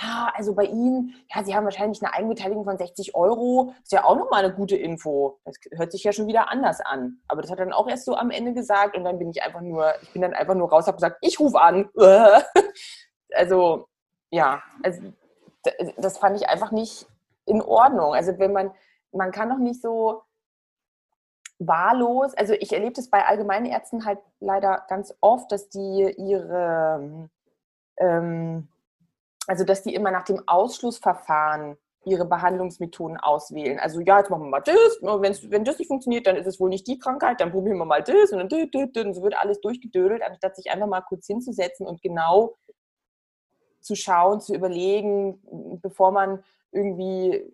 [0.00, 3.74] ja, also bei Ihnen, ja, Sie haben wahrscheinlich eine Eigenbeteiligung von 60 Euro.
[3.82, 5.38] Ist ja auch nochmal eine gute Info.
[5.44, 7.20] Das hört sich ja schon wieder anders an.
[7.28, 9.42] Aber das hat er dann auch erst so am Ende gesagt und dann bin ich
[9.42, 11.88] einfach nur, ich bin dann einfach nur raus, habe gesagt, ich rufe an.
[13.32, 13.86] also,
[14.30, 15.00] ja, also
[15.96, 17.06] das fand ich einfach nicht
[17.46, 18.14] in Ordnung.
[18.14, 18.72] Also wenn man,
[19.12, 20.22] man kann doch nicht so
[21.58, 27.30] wahllos, also ich erlebe das bei allgemeinen Ärzten halt leider ganz oft, dass die ihre
[27.96, 28.68] ähm,
[29.46, 33.80] also dass die immer nach dem Ausschlussverfahren ihre Behandlungsmethoden auswählen.
[33.80, 36.68] Also ja, jetzt machen wir mal das, wenn das nicht funktioniert, dann ist es wohl
[36.68, 39.22] nicht die Krankheit, dann probieren wir mal das und dann dü, dü, dü, und so
[39.22, 42.54] wird alles durchgedödelt, anstatt sich einfach mal kurz hinzusetzen und genau
[43.80, 45.40] zu schauen, zu überlegen,
[45.82, 47.52] bevor man irgendwie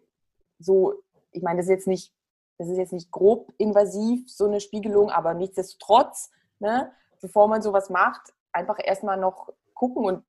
[0.59, 0.95] so,
[1.33, 2.13] ich meine, das ist jetzt nicht,
[2.59, 7.91] das ist jetzt nicht grob invasiv, so eine Spiegelung, aber nichtsdestotrotz, ne, bevor man sowas
[7.91, 10.25] macht, einfach erstmal noch gucken und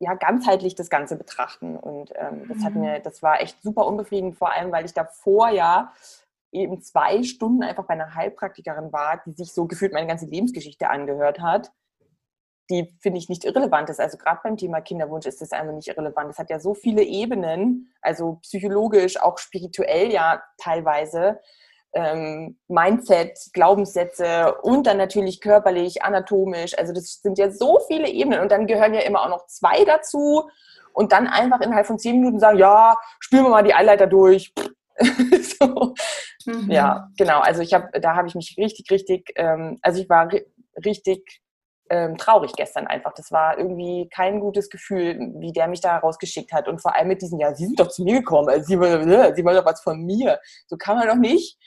[0.00, 1.76] ja, ganzheitlich das Ganze betrachten.
[1.76, 2.80] Und ähm, das hat mhm.
[2.82, 5.92] mir, das war echt super unbefriedigend, vor allem, weil ich davor ja
[6.52, 10.88] eben zwei Stunden einfach bei einer Heilpraktikerin war, die sich so gefühlt meine ganze Lebensgeschichte
[10.88, 11.72] angehört hat.
[12.70, 14.00] Die finde ich nicht irrelevant ist.
[14.00, 16.30] Also gerade beim Thema Kinderwunsch ist das einfach nicht irrelevant.
[16.30, 21.40] Es hat ja so viele Ebenen, also psychologisch, auch spirituell ja teilweise
[21.94, 26.76] ähm, Mindset, Glaubenssätze und dann natürlich körperlich, anatomisch.
[26.78, 29.84] Also das sind ja so viele Ebenen und dann gehören ja immer auch noch zwei
[29.84, 30.48] dazu
[30.92, 34.52] und dann einfach innerhalb von zehn Minuten sagen, ja, spüren wir mal die Eileiter durch.
[35.60, 35.94] so.
[36.44, 36.70] mhm.
[36.70, 37.40] Ja, genau.
[37.40, 40.28] Also ich habe, da habe ich mich richtig, richtig, ähm, also ich war
[40.84, 41.40] richtig
[41.90, 43.12] ähm, traurig gestern einfach.
[43.14, 46.68] Das war irgendwie kein gutes Gefühl, wie der mich da rausgeschickt hat.
[46.68, 49.34] Und vor allem mit diesen, ja, Sie sind doch zu mir gekommen, also Sie, wollen,
[49.34, 50.38] Sie wollen doch was von mir.
[50.66, 51.58] So kann man doch nicht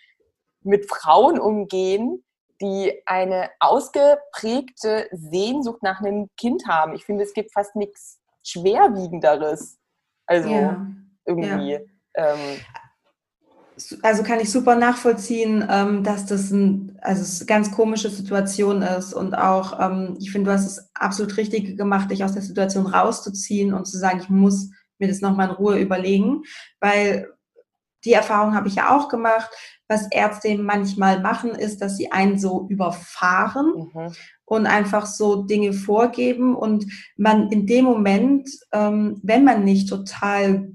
[0.64, 2.24] mit Frauen umgehen,
[2.62, 6.94] die eine ausgeprägte Sehnsucht nach einem Kind haben.
[6.94, 9.80] Ich finde, es gibt fast nichts Schwerwiegenderes.
[10.28, 10.86] Also ja.
[11.26, 11.72] irgendwie.
[11.72, 11.80] Ja.
[12.16, 12.60] Ähm,
[14.02, 19.14] also kann ich super nachvollziehen, ähm, dass das ein, also eine ganz komische Situation ist
[19.14, 22.88] und auch, ähm, ich finde, du hast es absolut richtig gemacht, dich aus der Situation
[22.88, 26.44] rauszuziehen und zu sagen, ich muss mir das nochmal in Ruhe überlegen,
[26.80, 27.28] weil
[28.06, 29.50] die Erfahrung habe ich ja auch gemacht.
[29.88, 34.14] Was Ärzte manchmal machen, ist, dass sie einen so überfahren mhm.
[34.46, 36.86] und einfach so Dinge vorgeben und
[37.18, 40.72] man in dem Moment, ähm, wenn man nicht total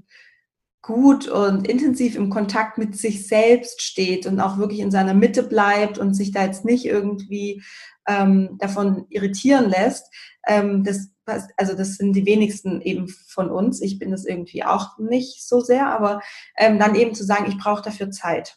[0.87, 5.43] gut und intensiv im Kontakt mit sich selbst steht und auch wirklich in seiner Mitte
[5.43, 7.61] bleibt und sich da jetzt nicht irgendwie
[8.07, 10.05] ähm, davon irritieren lässt,
[10.47, 11.09] ähm, das
[11.57, 13.81] also das sind die wenigsten eben von uns.
[13.81, 16.21] Ich bin das irgendwie auch nicht so sehr, aber
[16.57, 18.55] ähm, dann eben zu sagen, ich brauche dafür Zeit,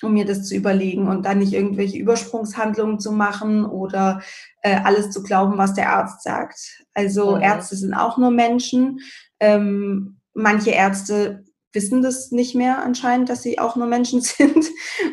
[0.00, 4.22] um mir das zu überlegen und dann nicht irgendwelche Übersprungshandlungen zu machen oder
[4.62, 6.84] äh, alles zu glauben, was der Arzt sagt.
[6.94, 7.42] Also mhm.
[7.42, 9.00] Ärzte sind auch nur Menschen.
[9.40, 14.66] Ähm, manche Ärzte wissen das nicht mehr anscheinend, dass sie auch nur Menschen sind.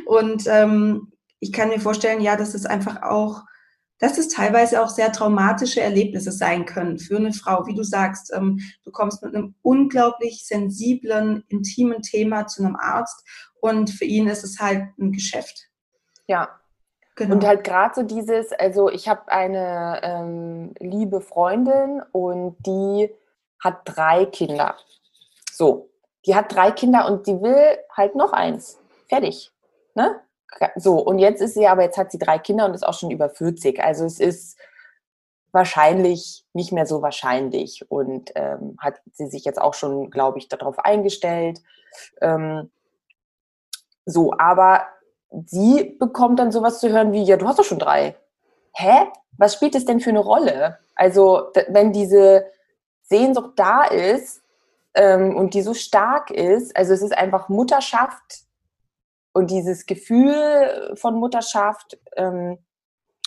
[0.06, 3.43] Und ähm, ich kann mir vorstellen, ja, dass es einfach auch
[3.99, 7.65] dass es teilweise auch sehr traumatische Erlebnisse sein können für eine Frau.
[7.65, 13.25] Wie du sagst, ähm, du kommst mit einem unglaublich sensiblen, intimen Thema zu einem Arzt
[13.60, 15.67] und für ihn ist es halt ein Geschäft.
[16.27, 16.49] Ja.
[17.15, 17.34] Genau.
[17.34, 23.10] Und halt gerade so dieses, also ich habe eine ähm, liebe Freundin und die
[23.60, 24.75] hat drei Kinder.
[25.58, 25.89] So,
[26.28, 28.78] die hat drei Kinder und die will halt noch eins.
[29.10, 29.52] Fertig.
[29.96, 30.22] Ne?
[30.76, 33.10] So, und jetzt ist sie aber, jetzt hat sie drei Kinder und ist auch schon
[33.10, 33.82] über 40.
[33.82, 34.60] Also es ist
[35.52, 40.48] wahrscheinlich nicht mehr so wahrscheinlich und ähm, hat sie sich jetzt auch schon, glaube ich,
[40.48, 41.60] darauf eingestellt.
[42.22, 42.70] Ähm,
[44.06, 44.86] so, aber
[45.48, 48.15] sie bekommt dann sowas zu hören wie, ja, du hast doch schon drei.
[48.76, 49.08] Hä?
[49.39, 50.78] Was spielt es denn für eine Rolle?
[50.93, 52.46] Also, wenn diese
[53.02, 54.43] Sehnsucht da ist
[54.97, 58.41] ähm, und die so stark ist, also es ist einfach Mutterschaft
[59.31, 61.99] und dieses Gefühl von Mutterschaft.
[62.15, 62.57] Ähm,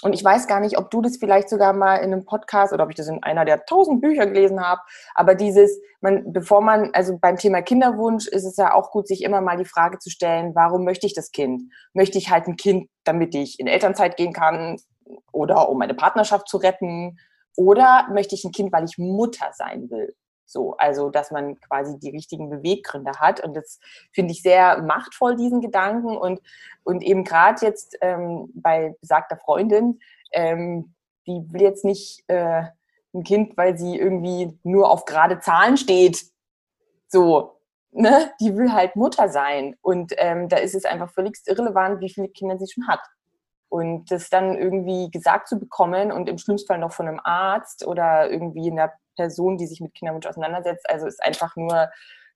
[0.03, 2.85] und ich weiß gar nicht, ob du das vielleicht sogar mal in einem Podcast oder
[2.85, 4.81] ob ich das in einer der tausend Bücher gelesen habe.
[5.15, 9.23] Aber dieses, man, bevor man, also beim Thema Kinderwunsch ist es ja auch gut, sich
[9.23, 11.63] immer mal die Frage zu stellen, warum möchte ich das Kind?
[11.93, 14.79] Möchte ich halt ein Kind, damit ich in Elternzeit gehen kann
[15.33, 17.19] oder um meine Partnerschaft zu retten?
[17.57, 20.17] Oder möchte ich ein Kind, weil ich Mutter sein will?
[20.51, 23.39] So, also dass man quasi die richtigen Beweggründe hat.
[23.39, 23.79] Und das
[24.13, 26.17] finde ich sehr machtvoll, diesen Gedanken.
[26.17, 26.41] Und,
[26.83, 30.01] und eben gerade jetzt ähm, bei besagter Freundin,
[30.33, 30.93] ähm,
[31.29, 32.65] die will jetzt nicht äh,
[33.15, 36.25] ein Kind, weil sie irgendwie nur auf gerade Zahlen steht.
[37.07, 37.61] So,
[37.93, 38.33] ne?
[38.41, 39.77] Die will halt Mutter sein.
[39.83, 43.03] Und ähm, da ist es einfach völlig irrelevant, wie viele Kinder sie schon hat.
[43.69, 47.87] Und das dann irgendwie gesagt zu bekommen und im schlimmsten Fall noch von einem Arzt
[47.87, 50.89] oder irgendwie in der Person, die sich mit Kinderwunsch auseinandersetzt.
[50.89, 51.91] Also ist einfach nur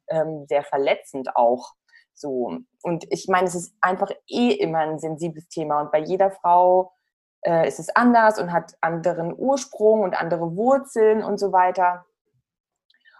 [0.08, 1.72] ähm, sehr verletzend auch.
[2.12, 2.58] So.
[2.82, 5.80] Und ich meine, es ist einfach eh immer ein sensibles Thema.
[5.80, 6.92] Und bei jeder Frau
[7.40, 12.04] äh, ist es anders und hat anderen Ursprung und andere Wurzeln und so weiter.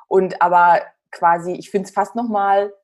[0.09, 2.75] Und aber quasi, ich finde es fast nochmal,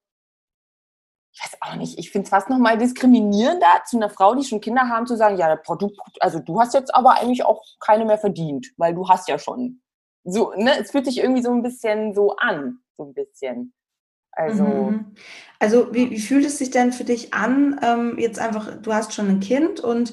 [1.32, 4.62] ich weiß auch nicht, ich finde es fast nochmal diskriminierender, zu einer Frau, die schon
[4.62, 8.18] Kinder haben, zu sagen, ja, du, also du hast jetzt aber eigentlich auch keine mehr
[8.18, 9.82] verdient, weil du hast ja schon
[10.24, 13.72] so, ne, es fühlt sich irgendwie so ein bisschen so an, so ein bisschen.
[14.32, 15.14] Also, mhm.
[15.58, 19.12] also wie, wie fühlt es sich denn für dich an, ähm, jetzt einfach, du hast
[19.12, 20.12] schon ein Kind und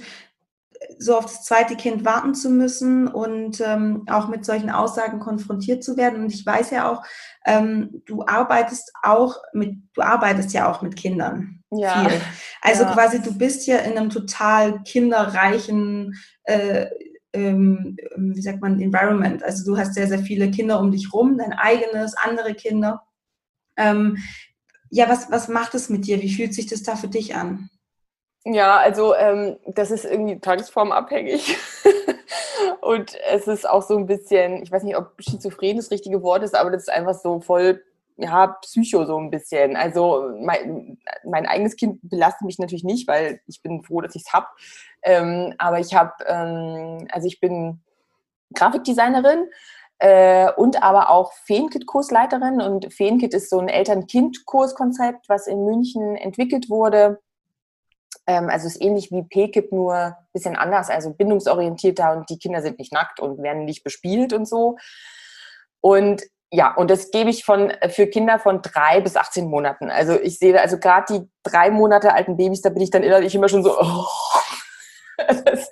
[1.00, 5.84] so auf das zweite Kind warten zu müssen und ähm, auch mit solchen Aussagen konfrontiert
[5.84, 6.24] zu werden.
[6.24, 7.04] Und ich weiß ja auch,
[7.46, 11.64] ähm, du arbeitest auch mit, du arbeitest ja auch mit Kindern.
[11.72, 12.08] Ja.
[12.08, 12.22] Viel.
[12.62, 12.94] Also ja.
[12.94, 16.88] quasi, du bist ja in einem total kinderreichen äh,
[17.38, 19.44] ähm, wie sagt man, Environment.
[19.44, 23.04] Also du hast sehr, sehr viele Kinder um dich rum, dein eigenes, andere Kinder.
[23.78, 24.18] Ähm,
[24.90, 26.22] ja, was, was macht es mit dir?
[26.22, 27.70] Wie fühlt sich das da für dich an?
[28.46, 31.58] Ja, also ähm, das ist irgendwie tagesformabhängig.
[32.82, 36.44] Und es ist auch so ein bisschen, ich weiß nicht, ob schizophren das richtige Wort
[36.44, 37.84] ist, aber das ist einfach so voll
[38.18, 39.76] ja, Psycho so ein bisschen.
[39.76, 44.24] Also mein, mein eigenes Kind belastet mich natürlich nicht, weil ich bin froh, dass ich
[44.26, 44.48] es habe.
[45.04, 47.82] Ähm, aber ich habe, ähm, also ich bin
[48.56, 49.48] Grafikdesignerin
[50.00, 52.62] äh, und aber auch Feenkit-Kursleiterin.
[52.62, 57.20] Und Feenkit ist so ein Eltern-Kind-Kurskonzept, was in München entwickelt wurde.
[58.26, 62.62] Ähm, also ist ähnlich wie PKIP, nur ein bisschen anders, also bindungsorientierter und die Kinder
[62.62, 64.78] sind nicht nackt und werden nicht bespielt und so.
[65.82, 69.90] Und ja, und das gebe ich von, äh, für Kinder von drei bis 18 Monaten.
[69.90, 73.36] Also ich sehe, also gerade die drei Monate alten Babys, da bin ich dann innerlich
[73.36, 74.06] immer schon so, oh.
[75.46, 75.70] das,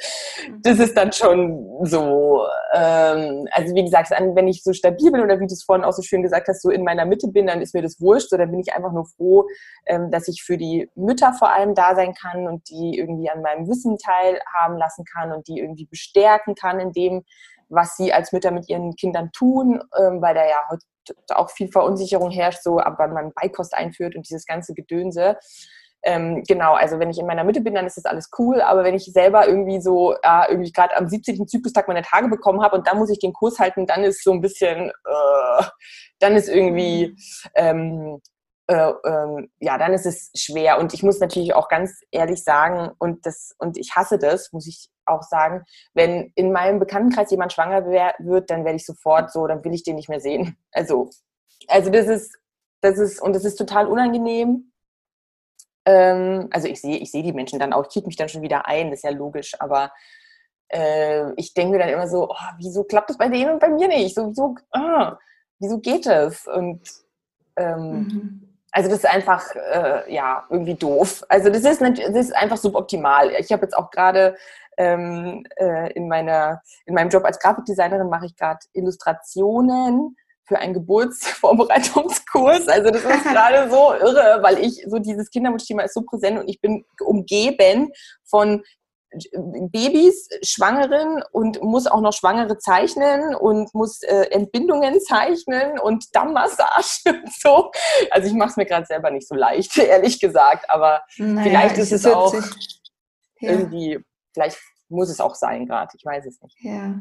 [0.64, 5.40] das, ist dann schon so, ähm, also wie gesagt, wenn ich so stabil bin oder
[5.40, 7.62] wie du es vorhin auch so schön gesagt hast, so in meiner Mitte bin, dann
[7.62, 8.30] ist mir das wurscht.
[8.32, 9.46] So, dann bin ich einfach nur froh,
[9.86, 13.44] ähm, dass ich für die Mütter vor allem da sein kann und die irgendwie an
[13.44, 17.24] meinem Wissen teilhaben lassen kann und die irgendwie bestärken kann in dem,
[17.70, 20.84] was sie als Mütter mit ihren Kindern tun, ähm, weil da ja heute
[21.30, 25.38] auch viel Verunsicherung herrscht, so ab wann man Beikost einführt und dieses ganze Gedönse.
[26.04, 28.84] ähm, genau, also wenn ich in meiner Mitte bin, dann ist das alles cool, aber
[28.84, 31.48] wenn ich selber irgendwie so, äh, irgendwie gerade am 17.
[31.48, 34.32] Zyklustag meine Tage bekommen habe und dann muss ich den Kurs halten, dann ist so
[34.32, 35.64] ein bisschen, äh,
[36.20, 37.16] dann ist irgendwie,
[37.56, 38.22] ähm,
[38.68, 40.80] äh, ähm, ja, dann ist es schwer.
[40.80, 44.68] Und ich muss natürlich auch ganz ehrlich sagen, und das, und ich hasse das, muss
[44.68, 49.46] ich auch sagen, wenn in meinem Bekanntenkreis jemand schwanger wird, dann werde ich sofort so,
[49.46, 50.58] dann will ich den nicht mehr sehen.
[50.72, 51.10] Also,
[51.68, 52.38] also das ist,
[52.82, 54.74] das ist, und das ist total unangenehm.
[55.86, 58.42] Ähm, also ich sehe, ich sehe die Menschen dann auch, ich kriege mich dann schon
[58.42, 59.92] wieder ein, das ist ja logisch, aber
[60.70, 63.70] äh, ich denke mir dann immer so, oh, wieso klappt das bei denen und bei
[63.70, 64.16] mir nicht?
[64.16, 65.18] So, wieso, ah,
[65.60, 66.46] wieso geht das?
[66.48, 66.82] Und
[67.56, 68.55] ähm, mhm.
[68.76, 71.24] Also das ist einfach, äh, ja, irgendwie doof.
[71.30, 73.32] Also das ist, das ist einfach suboptimal.
[73.40, 74.36] Ich habe jetzt auch gerade
[74.76, 80.74] ähm, äh, in, meiner, in meinem Job als Grafikdesignerin mache ich gerade Illustrationen für einen
[80.74, 82.68] Geburtsvorbereitungskurs.
[82.68, 86.50] Also das ist gerade so irre, weil ich so dieses Kinderwunschthema ist so präsent und
[86.50, 87.94] ich bin umgeben
[88.26, 88.62] von
[89.72, 97.04] Babys, Schwangeren und muss auch noch Schwangere zeichnen und muss äh, Entbindungen zeichnen und Dammmassage
[97.24, 97.72] und so.
[98.12, 100.70] Also ich mache es mir gerade selber nicht so leicht, ehrlich gesagt.
[100.70, 102.82] Aber naja, vielleicht ist es auch sich,
[103.40, 103.52] ja.
[103.52, 104.00] irgendwie,
[104.34, 104.58] vielleicht
[104.90, 106.58] muss es auch sein gerade, ich weiß es nicht.
[106.60, 107.00] Ja,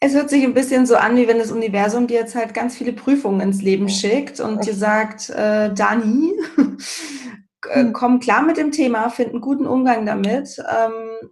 [0.00, 2.76] es hört sich ein bisschen so an, wie wenn das Universum dir jetzt halt ganz
[2.76, 7.92] viele Prüfungen ins Leben schickt und dir sagt, äh, Dani, hm.
[7.92, 10.56] komm klar mit dem Thema, find einen guten Umgang damit.
[10.58, 11.30] Ähm,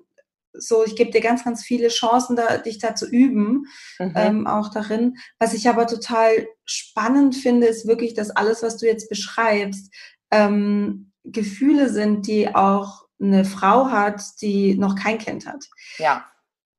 [0.56, 3.66] so, ich gebe dir ganz, ganz viele Chancen, da, dich da zu üben,
[3.98, 4.12] mhm.
[4.14, 5.16] ähm, auch darin.
[5.38, 9.92] Was ich aber total spannend finde, ist wirklich, dass alles, was du jetzt beschreibst,
[10.30, 15.64] ähm, Gefühle sind, die auch eine Frau hat, die noch kein Kind hat.
[15.98, 16.26] Ja.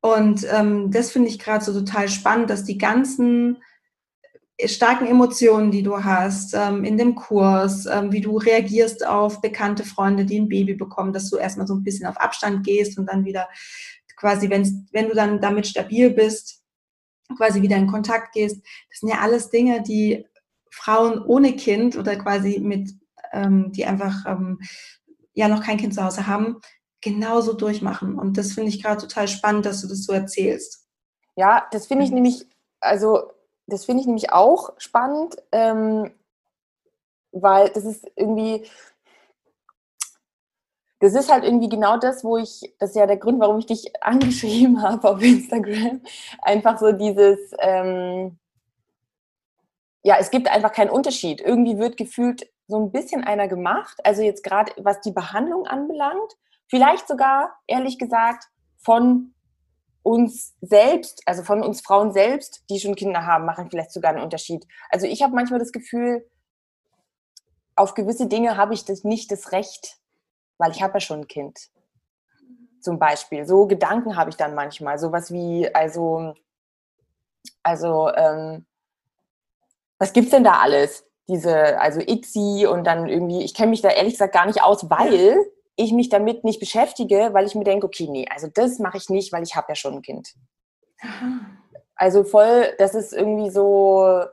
[0.01, 3.57] Und ähm, das finde ich gerade so total spannend, dass die ganzen
[4.63, 9.83] starken Emotionen, die du hast ähm, in dem Kurs, ähm, wie du reagierst auf bekannte
[9.83, 13.07] Freunde, die ein Baby bekommen, dass du erstmal so ein bisschen auf Abstand gehst und
[13.07, 13.49] dann wieder
[14.15, 16.63] quasi, wenn, wenn du dann damit stabil bist,
[17.37, 18.63] quasi wieder in Kontakt gehst.
[18.89, 20.25] Das sind ja alles Dinge, die
[20.71, 22.91] Frauen ohne Kind oder quasi mit,
[23.33, 24.59] ähm, die einfach ähm,
[25.33, 26.61] ja noch kein Kind zu Hause haben,
[27.01, 28.17] genauso durchmachen.
[28.17, 30.87] Und das finde ich gerade total spannend, dass du das so erzählst.
[31.35, 32.47] Ja, das finde ich nämlich,
[32.79, 33.31] also
[33.67, 36.11] das finde ich nämlich auch spannend, ähm,
[37.31, 38.65] weil das ist irgendwie,
[40.99, 43.65] das ist halt irgendwie genau das, wo ich, das ist ja der Grund, warum ich
[43.65, 46.01] dich angeschrieben habe auf Instagram,
[46.41, 48.37] einfach so dieses, ähm,
[50.03, 51.41] ja, es gibt einfach keinen Unterschied.
[51.41, 56.37] Irgendwie wird gefühlt so ein bisschen einer gemacht, also jetzt gerade was die Behandlung anbelangt,
[56.67, 58.45] vielleicht sogar, ehrlich gesagt,
[58.77, 59.34] von
[60.05, 64.23] uns selbst, also von uns Frauen selbst, die schon Kinder haben, machen vielleicht sogar einen
[64.23, 64.67] Unterschied.
[64.91, 66.29] Also ich habe manchmal das Gefühl,
[67.75, 69.97] auf gewisse Dinge habe ich das nicht das Recht,
[70.59, 71.69] weil ich habe ja schon ein Kind.
[72.81, 73.47] Zum Beispiel.
[73.47, 74.99] So Gedanken habe ich dann manchmal.
[74.99, 76.35] Sowas wie, also,
[77.63, 78.67] also, ähm,
[79.97, 81.03] was gibt's denn da alles?
[81.27, 84.87] Diese, also ICSI und dann irgendwie, ich kenne mich da ehrlich gesagt gar nicht aus,
[84.87, 85.43] weil
[85.75, 89.09] ich mich damit nicht beschäftige, weil ich mir denke, okay, nee, also das mache ich
[89.09, 90.33] nicht, weil ich habe ja schon ein Kind.
[91.01, 91.41] Aha.
[91.95, 94.25] Also voll, das ist irgendwie so,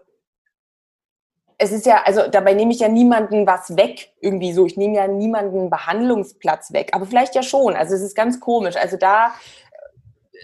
[1.59, 4.67] es ist ja, also dabei nehme ich ja niemanden was weg, irgendwie so.
[4.67, 7.77] Ich nehme ja niemanden Behandlungsplatz weg, aber vielleicht ja schon.
[7.77, 8.77] Also es ist ganz komisch.
[8.77, 9.33] Also da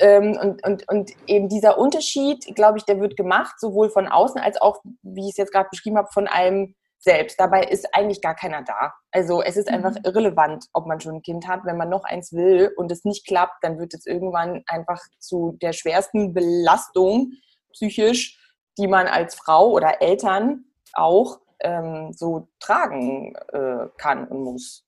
[0.00, 4.40] ähm, und, und, und eben dieser Unterschied, glaube ich, der wird gemacht, sowohl von außen
[4.40, 7.38] als auch, wie ich es jetzt gerade beschrieben habe, von einem selbst.
[7.38, 8.92] Dabei ist eigentlich gar keiner da.
[9.12, 10.00] Also es ist einfach mhm.
[10.04, 11.64] irrelevant, ob man schon ein Kind hat.
[11.64, 15.56] Wenn man noch eins will und es nicht klappt, dann wird es irgendwann einfach zu
[15.62, 17.32] der schwersten Belastung
[17.72, 18.38] psychisch,
[18.78, 24.84] die man als Frau oder Eltern auch ähm, so tragen äh, kann und muss.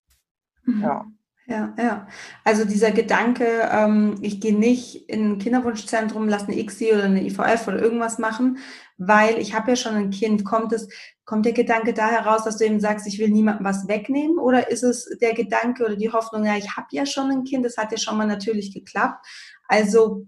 [0.64, 0.82] Mhm.
[0.82, 1.04] Ja.
[1.50, 2.06] Ja, ja.
[2.44, 7.24] Also dieser Gedanke, ähm, ich gehe nicht in ein Kinderwunschzentrum, lasse eine ICSI oder eine
[7.24, 8.58] IVF oder irgendwas machen,
[8.98, 10.44] weil ich habe ja schon ein Kind.
[10.44, 10.88] Kommt es,
[11.24, 14.38] kommt der Gedanke da heraus, dass du eben sagst, ich will niemandem was wegnehmen?
[14.38, 17.64] Oder ist es der Gedanke oder die Hoffnung, ja, ich habe ja schon ein Kind,
[17.64, 19.26] das hat ja schon mal natürlich geklappt.
[19.66, 20.26] Also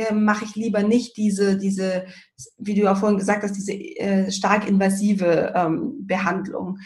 [0.00, 2.04] äh, mache ich lieber nicht diese, diese,
[2.58, 6.78] wie du auch vorhin gesagt hast, diese äh, stark invasive ähm, Behandlung.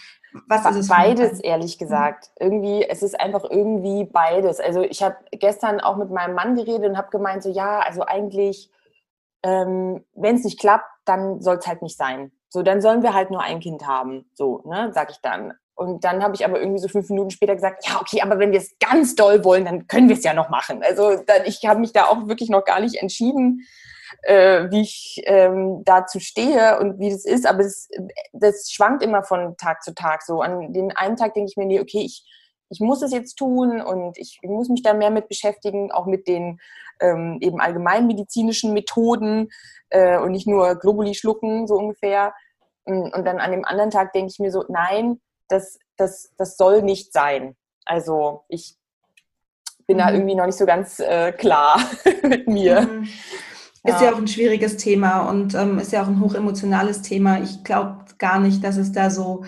[0.49, 0.89] Was ist es?
[0.89, 1.85] Beides, ehrlich mhm.
[1.85, 2.31] gesagt.
[2.39, 4.61] Irgendwie, es ist einfach irgendwie beides.
[4.61, 8.05] Also ich habe gestern auch mit meinem Mann geredet und habe gemeint, so ja, also
[8.05, 8.71] eigentlich,
[9.43, 12.33] ähm, wenn es nicht klappt, dann soll es halt nicht sein.
[12.49, 14.31] So, dann sollen wir halt nur ein Kind haben.
[14.35, 15.55] So, ne, sag ich dann.
[15.75, 18.53] Und dann habe ich aber irgendwie so fünf Minuten später gesagt, ja, okay, aber wenn
[18.53, 20.83] wir es ganz doll wollen, dann können wir es ja noch machen.
[20.83, 23.67] Also dann, ich habe mich da auch wirklich noch gar nicht entschieden.
[24.23, 27.89] äh, wie ich ähm, dazu stehe und wie das ist, aber das,
[28.33, 30.41] das schwankt immer von Tag zu Tag so.
[30.41, 32.25] An den einen Tag denke ich mir, nee, okay, ich,
[32.71, 36.27] ich muss es jetzt tun und ich muss mich da mehr mit beschäftigen, auch mit
[36.27, 36.61] den
[37.01, 39.51] ähm, eben allgemeinmedizinischen Methoden
[39.91, 42.35] äh, und nicht nur Globuli schlucken, so ungefähr.
[42.87, 45.19] Und dann an dem anderen Tag denke ich mir so, nein,
[45.49, 47.57] das, das, das soll nicht sein.
[47.85, 48.77] Also ich
[49.87, 50.01] bin mhm.
[50.01, 51.81] da irgendwie noch nicht so ganz äh, klar
[52.23, 52.83] mit mir.
[52.83, 53.09] Mhm.
[53.87, 54.05] Ist ja.
[54.05, 57.41] ja auch ein schwieriges Thema und ähm, ist ja auch ein hochemotionales Thema.
[57.43, 59.45] Ich glaube gar nicht, dass es da so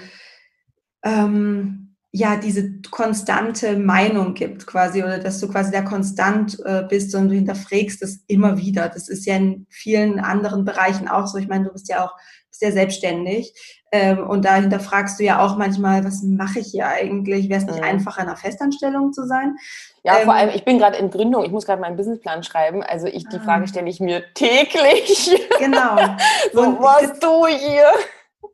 [1.03, 1.86] ähm,
[2.17, 7.29] ja diese konstante Meinung gibt quasi oder dass du quasi da konstant äh, bist und
[7.29, 8.89] du hinterfragst es immer wieder.
[8.89, 11.37] Das ist ja in vielen anderen Bereichen auch so.
[11.37, 12.15] Ich meine, du bist ja auch
[12.51, 13.53] sehr selbstständig
[13.93, 17.51] ähm, und da hinterfragst du ja auch manchmal, was mache ich hier eigentlich?
[17.51, 17.85] Wäre es nicht mhm.
[17.85, 19.57] einfacher, in einer Festanstellung zu sein?
[20.03, 22.83] Ja, ähm, vor allem, ich bin gerade in Gründung, ich muss gerade meinen Businessplan schreiben.
[22.83, 23.67] Also ich, die Frage ah.
[23.67, 25.39] stelle ich mir täglich.
[25.59, 25.97] Genau.
[26.55, 27.85] so, was du hier?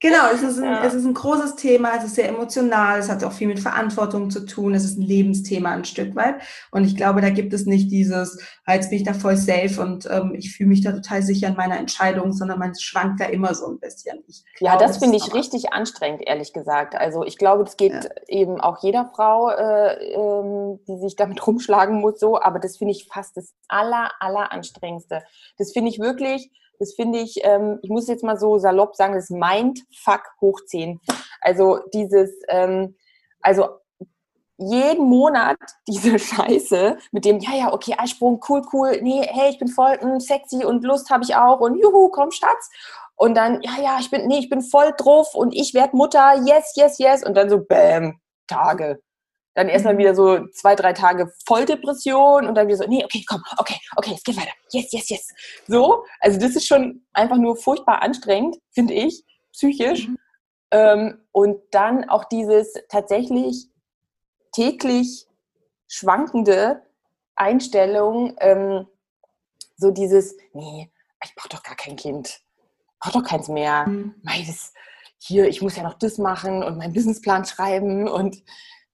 [0.03, 0.84] Genau, es ist, ein, ja.
[0.84, 4.30] es ist ein großes Thema, es ist sehr emotional, es hat auch viel mit Verantwortung
[4.30, 6.42] zu tun, es ist ein Lebensthema ein Stück weit.
[6.72, 9.80] Und ich glaube, da gibt es nicht dieses, ah, jetzt bin ich da voll safe
[9.80, 13.26] und ähm, ich fühle mich da total sicher in meiner Entscheidung, sondern man schwankt da
[13.26, 14.24] immer so ein bisschen.
[14.57, 16.96] Glaube, ja, das, das finde ich richtig anstrengend, ehrlich gesagt.
[16.96, 18.11] Also ich glaube, das geht ja.
[18.26, 22.90] eben auch jeder Frau, äh, ähm, die sich damit rumschlagen muss, so, aber das finde
[22.90, 25.22] ich fast das aller, aller anstrengendste.
[25.59, 26.50] Das finde ich wirklich
[26.82, 29.30] das finde ich, ähm, ich muss jetzt mal so salopp sagen, das
[29.93, 31.01] Mindfuck hoch 10.
[31.40, 32.97] Also dieses, ähm,
[33.40, 33.68] also
[34.59, 39.59] jeden Monat diese Scheiße mit dem, ja, ja, okay, Eisprung, cool, cool, nee, hey, ich
[39.59, 42.70] bin voll mh, hm, sexy und Lust habe ich auch und juhu, komm, Schatz.
[43.16, 46.34] Und dann, ja, ja, ich bin, nee, ich bin voll drauf und ich werde Mutter,
[46.45, 47.24] yes, yes, yes.
[47.24, 48.18] Und dann so, bam,
[48.49, 49.01] Tage.
[49.55, 49.99] Dann erstmal mhm.
[49.99, 54.12] wieder so zwei, drei Tage Volldepression und dann wieder so, nee, okay, komm, okay, okay,
[54.16, 54.53] es geht weiter.
[54.70, 55.28] Yes, yes, yes.
[55.68, 59.22] So, also das ist schon einfach nur furchtbar anstrengend, finde ich,
[59.53, 60.09] psychisch.
[60.09, 60.18] Mhm.
[60.70, 63.68] Ähm, und dann auch dieses tatsächlich
[64.53, 65.26] täglich
[65.88, 66.82] schwankende
[67.36, 68.86] Einstellung, ähm,
[69.76, 70.90] so dieses, nee,
[71.24, 72.40] ich brauche doch gar kein Kind,
[73.00, 73.86] brauche doch keins mehr.
[73.86, 74.14] Mhm.
[74.22, 74.72] Meides,
[75.18, 78.42] hier, ich muss ja noch das machen und meinen Businessplan schreiben und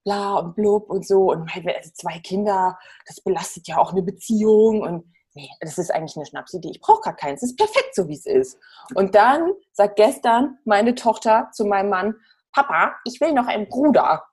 [0.04, 1.30] bla und blub und so.
[1.30, 5.04] Und also zwei Kinder, das belastet ja auch eine Beziehung und
[5.34, 6.70] nee, das ist eigentlich eine Schnapsidee.
[6.70, 7.42] Ich brauche gar keins.
[7.42, 8.58] Es ist perfekt, so wie es ist.
[8.94, 12.14] Und dann sagt gestern meine Tochter zu meinem Mann,
[12.52, 14.24] Papa, ich will noch einen Bruder.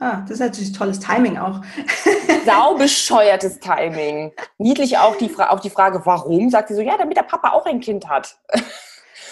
[0.00, 1.60] Ah, das ist natürlich tolles Timing auch.
[2.46, 4.32] Saubescheuertes Timing.
[4.58, 6.50] Niedlich auch die, auch die Frage, warum?
[6.50, 8.38] Sagt sie so, ja, damit der Papa auch ein Kind hat.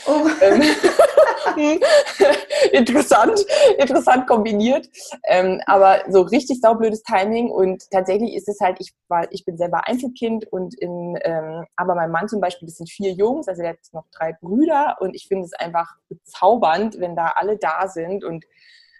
[0.06, 0.28] Oh.
[2.72, 3.44] Interessant,
[3.78, 4.88] interessant kombiniert.
[5.24, 9.56] Ähm, aber so richtig saublödes Timing und tatsächlich ist es halt, ich war, ich bin
[9.56, 13.62] selber Einzelkind und in, ähm, aber mein Mann zum Beispiel, das sind vier Jungs, also
[13.62, 17.88] er hat noch drei Brüder und ich finde es einfach bezaubernd, wenn da alle da
[17.88, 18.44] sind und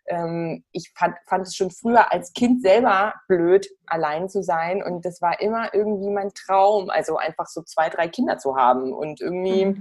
[0.09, 4.83] ähm, ich fand, fand, es schon früher als Kind selber blöd, allein zu sein.
[4.83, 8.93] Und das war immer irgendwie mein Traum, also einfach so zwei, drei Kinder zu haben.
[8.93, 9.81] Und irgendwie, mhm.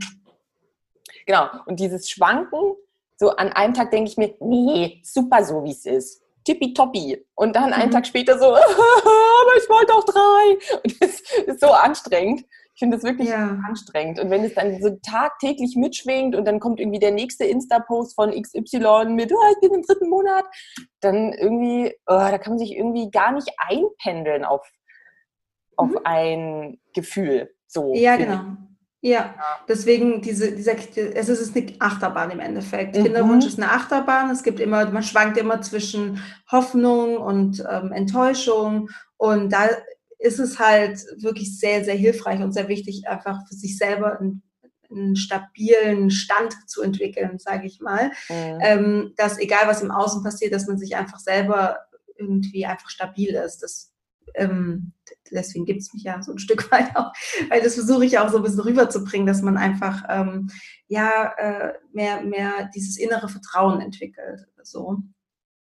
[1.25, 1.49] Genau.
[1.65, 2.75] Und dieses Schwanken,
[3.17, 6.21] so an einem Tag denke ich mir, nee, super so wie es ist.
[6.43, 7.25] Tippitoppi.
[7.35, 7.93] Und dann einen mhm.
[7.93, 10.79] Tag später so, aber ich wollte auch drei.
[10.83, 12.45] Und das ist so anstrengend.
[12.75, 13.57] Ich finde das wirklich ja.
[13.65, 14.19] anstrengend.
[14.19, 18.31] Und wenn es dann so tagtäglich mitschwingt und dann kommt irgendwie der nächste Insta-Post von
[18.31, 20.43] XY mit, oh, ich bin im dritten Monat,
[20.99, 24.69] dann irgendwie, oh, da kann man sich irgendwie gar nicht einpendeln auf,
[25.77, 25.99] auf mhm.
[26.03, 27.55] ein Gefühl.
[27.65, 28.41] So, ja, genau.
[29.05, 29.35] Ja,
[29.67, 32.97] deswegen diese, dieser, es ist eine Achterbahn im Endeffekt.
[32.97, 33.03] Mhm.
[33.03, 34.31] Kinderwunsch ist eine Achterbahn.
[34.31, 38.89] Es gibt immer, man schwankt immer zwischen Hoffnung und ähm, Enttäuschung.
[39.17, 39.69] Und da
[40.17, 44.41] ist es halt wirklich sehr, sehr hilfreich und sehr wichtig, einfach für sich selber einen,
[44.89, 48.09] einen stabilen Stand zu entwickeln, sage ich mal.
[48.27, 48.59] Mhm.
[48.61, 51.77] Ähm, dass egal was im Außen passiert, dass man sich einfach selber
[52.17, 53.59] irgendwie einfach stabil ist.
[53.59, 53.93] Das
[54.33, 54.93] ähm,
[55.31, 57.11] deswegen gibt es mich ja so ein Stück weit auch,
[57.49, 60.49] weil das versuche ich auch so ein bisschen rüberzubringen, dass man einfach ähm,
[60.87, 64.45] ja äh, mehr, mehr dieses innere Vertrauen entwickelt.
[64.63, 64.97] So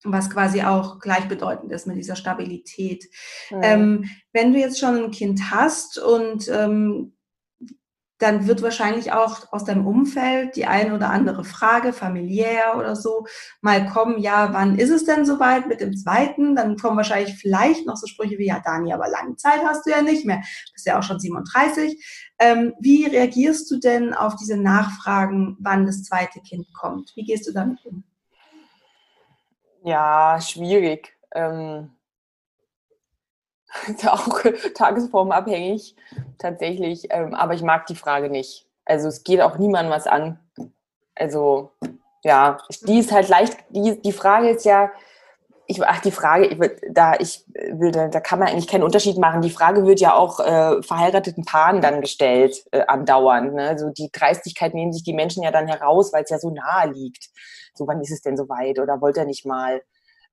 [0.04, 3.04] was quasi auch gleichbedeutend ist mit dieser Stabilität.
[3.50, 3.60] Mhm.
[3.62, 7.14] Ähm, wenn du jetzt schon ein Kind hast und ähm,
[8.18, 13.26] dann wird wahrscheinlich auch aus deinem Umfeld die eine oder andere Frage, familiär oder so,
[13.60, 16.56] mal kommen, ja, wann ist es denn soweit mit dem zweiten?
[16.56, 19.90] Dann kommen wahrscheinlich vielleicht noch so Sprüche wie, ja, Dani, aber lange Zeit hast du
[19.90, 20.42] ja nicht mehr.
[20.72, 22.32] Bist ja auch schon 37.
[22.40, 27.12] Ähm, wie reagierst du denn auf diese Nachfragen, wann das zweite Kind kommt?
[27.14, 28.02] Wie gehst du damit um?
[29.84, 31.16] Ja, schwierig.
[31.34, 31.90] Ähm,
[34.02, 34.40] ja auch
[34.74, 35.96] tagesformabhängig.
[36.38, 37.08] tatsächlich.
[37.10, 38.66] Ähm, aber ich mag die Frage nicht.
[38.84, 40.38] Also es geht auch niemandem was an.
[41.14, 41.70] Also
[42.24, 44.90] ja, die ist halt leicht, die, die Frage ist ja,
[45.70, 46.58] ich, ach, die Frage, ich,
[46.90, 49.42] da, ich da, kann man eigentlich keinen Unterschied machen.
[49.42, 53.52] Die Frage wird ja auch äh, verheirateten Paaren dann gestellt, äh, andauernd.
[53.52, 53.68] Ne?
[53.68, 56.90] Also die Dreistigkeit nehmen sich die Menschen ja dann heraus, weil es ja so nahe
[56.90, 57.28] liegt.
[57.74, 58.78] So, wann ist es denn soweit?
[58.78, 59.82] Oder wollt ihr nicht mal?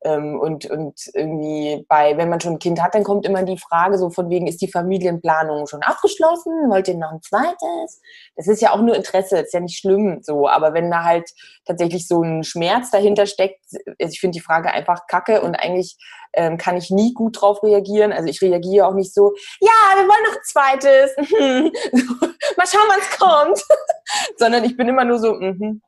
[0.05, 3.57] Ähm, und, und irgendwie bei, wenn man schon ein Kind hat, dann kommt immer die
[3.57, 6.69] Frage so von wegen, ist die Familienplanung schon abgeschlossen?
[6.69, 8.01] Wollt ihr noch ein zweites?
[8.35, 10.47] Das ist ja auch nur Interesse, ist ja nicht schlimm so.
[10.47, 11.29] Aber wenn da halt
[11.65, 15.97] tatsächlich so ein Schmerz dahinter steckt, also ich finde die Frage einfach kacke und eigentlich
[16.33, 18.13] ähm, kann ich nie gut drauf reagieren.
[18.13, 21.15] Also ich reagiere auch nicht so, ja, wir wollen noch ein zweites.
[22.57, 23.79] Mal schauen, wann es kommt.
[24.37, 25.81] Sondern ich bin immer nur so, mm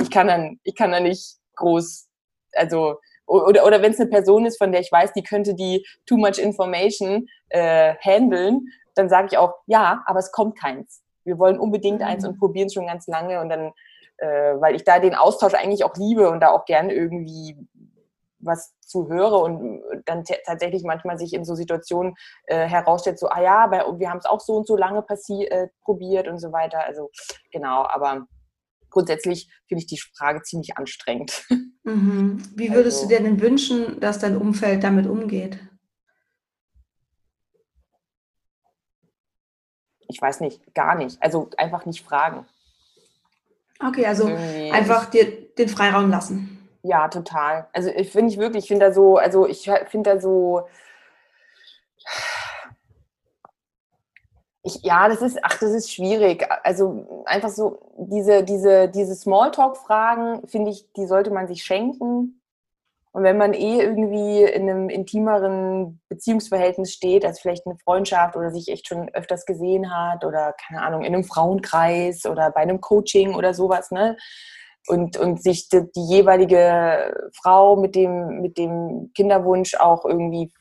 [0.00, 2.08] ich kann dann, ich kann da nicht groß,
[2.52, 5.86] also oder, oder wenn es eine Person ist, von der ich weiß, die könnte die
[6.06, 11.02] too much information äh, handeln, dann sage ich auch, ja, aber es kommt keins.
[11.24, 12.06] Wir wollen unbedingt mhm.
[12.06, 13.72] eins und probieren es schon ganz lange und dann,
[14.18, 17.56] äh, weil ich da den Austausch eigentlich auch liebe und da auch gern irgendwie
[18.46, 22.14] was zu höre und dann tatsächlich manchmal sich in so Situationen
[22.44, 25.68] äh, herausstellt, so, ah ja, bei, wir haben es auch so und so lange äh,
[25.82, 26.84] probiert und so weiter.
[26.84, 27.10] Also
[27.50, 28.26] genau, aber
[28.94, 31.44] grundsätzlich finde ich die Frage ziemlich anstrengend.
[31.86, 32.42] Mhm.
[32.56, 35.58] Wie würdest also, du dir denn wünschen, dass dein Umfeld damit umgeht?
[40.08, 41.22] Ich weiß nicht, gar nicht.
[41.22, 42.46] Also einfach nicht fragen.
[43.86, 46.66] Okay, also Irgendwie einfach dir den Freiraum lassen.
[46.82, 47.68] Ja, total.
[47.74, 50.66] Also ich finde ich wirklich, ich finde da so, also ich finde da so,
[54.66, 56.48] Ich, ja, das ist, ach, das ist schwierig.
[56.62, 62.40] Also einfach so, diese, diese, diese Smalltalk-Fragen, finde ich, die sollte man sich schenken.
[63.12, 68.50] Und wenn man eh irgendwie in einem intimeren Beziehungsverhältnis steht, also vielleicht eine Freundschaft oder
[68.50, 72.80] sich echt schon öfters gesehen hat oder keine Ahnung, in einem Frauenkreis oder bei einem
[72.80, 74.16] Coaching oder sowas, ne?
[74.88, 80.52] Und, und sich die, die jeweilige Frau mit dem, mit dem Kinderwunsch auch irgendwie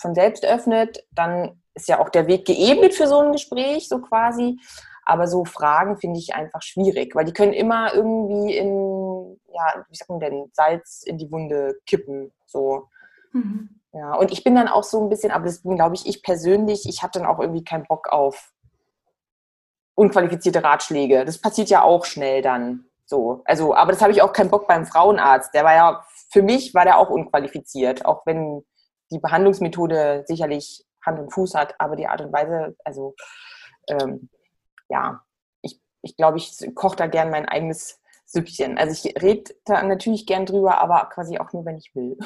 [0.00, 4.00] von selbst öffnet, dann ist ja auch der Weg geebnet für so ein Gespräch, so
[4.00, 4.58] quasi.
[5.04, 9.94] Aber so Fragen finde ich einfach schwierig, weil die können immer irgendwie in, ja, wie
[9.94, 12.32] sagt man denn, Salz in die Wunde kippen.
[12.46, 12.88] So.
[13.32, 13.68] Mhm.
[13.92, 16.22] Ja, und ich bin dann auch so ein bisschen, aber das bin, glaube ich, ich
[16.22, 18.52] persönlich, ich habe dann auch irgendwie keinen Bock auf
[19.94, 21.24] unqualifizierte Ratschläge.
[21.24, 22.86] Das passiert ja auch schnell dann.
[23.04, 23.42] So.
[23.44, 25.54] Also, aber das habe ich auch keinen Bock beim Frauenarzt.
[25.54, 28.64] Der war ja, für mich war der auch unqualifiziert, auch wenn
[29.12, 33.14] die Behandlungsmethode sicherlich Hand und Fuß hat, aber die Art und Weise, also
[33.88, 34.28] ähm,
[34.88, 35.22] ja,
[35.62, 38.76] ich, ich glaube, ich koche da gern mein eigenes Süppchen.
[38.76, 42.16] Also ich rede da natürlich gern drüber, aber quasi auch nur, wenn ich will.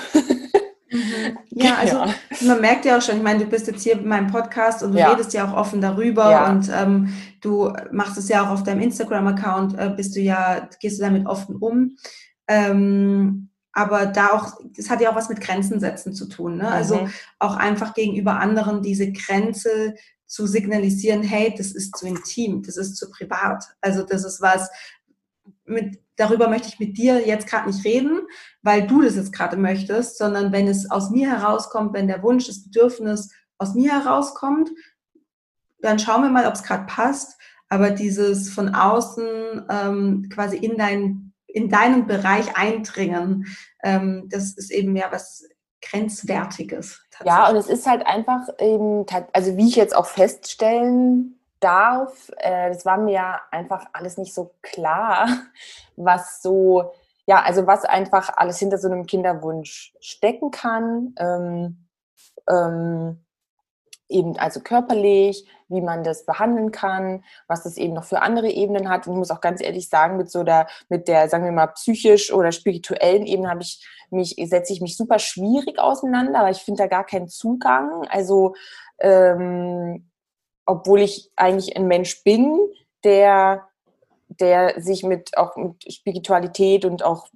[0.90, 1.38] Mhm.
[1.50, 2.14] Ja, also ja.
[2.40, 4.92] man merkt ja auch schon, ich meine, du bist jetzt hier in meinem Podcast und
[4.92, 5.10] du ja.
[5.10, 6.50] redest ja auch offen darüber ja.
[6.50, 10.98] und ähm, du machst es ja auch auf deinem Instagram-Account, äh, bist du ja, gehst
[10.98, 11.96] du damit offen um.
[12.48, 16.56] Ähm, aber da auch, das hat ja auch was mit Grenzen setzen zu tun.
[16.56, 16.68] Ne?
[16.68, 17.00] Also mhm.
[17.02, 19.94] Also auch einfach gegenüber anderen diese Grenze
[20.26, 23.64] zu signalisieren, hey, das ist zu intim, das ist zu privat.
[23.80, 24.70] Also das ist was,
[25.64, 28.20] mit, darüber möchte ich mit dir jetzt gerade nicht reden,
[28.62, 32.46] weil du das jetzt gerade möchtest, sondern wenn es aus mir herauskommt, wenn der Wunsch,
[32.46, 34.70] das Bedürfnis aus mir herauskommt,
[35.80, 37.38] dann schauen wir mal, ob es gerade passt.
[37.68, 43.46] Aber dieses von außen ähm, quasi in dein in deinen Bereich eindringen.
[43.82, 45.44] Ähm, das ist eben ja was
[45.82, 47.00] Grenzwertiges.
[47.24, 52.70] Ja, und es ist halt einfach eben, also wie ich jetzt auch feststellen darf, äh,
[52.70, 55.28] das war mir ja einfach alles nicht so klar,
[55.96, 56.92] was so,
[57.26, 61.14] ja, also was einfach alles hinter so einem Kinderwunsch stecken kann.
[61.18, 61.86] Ähm,
[62.48, 63.24] ähm,
[64.10, 68.88] eben also körperlich, wie man das behandeln kann, was das eben noch für andere Ebenen
[68.88, 69.06] hat.
[69.06, 71.68] Und ich muss auch ganz ehrlich sagen, mit so der, mit der, sagen wir mal,
[71.68, 76.58] psychisch oder spirituellen Ebene habe ich mich, setze ich mich super schwierig auseinander, aber ich
[76.58, 78.06] finde da gar keinen Zugang.
[78.08, 78.54] Also,
[78.98, 80.10] ähm,
[80.66, 82.58] obwohl ich eigentlich ein Mensch bin,
[83.04, 83.68] der,
[84.28, 87.28] der sich mit auch mit Spiritualität und auch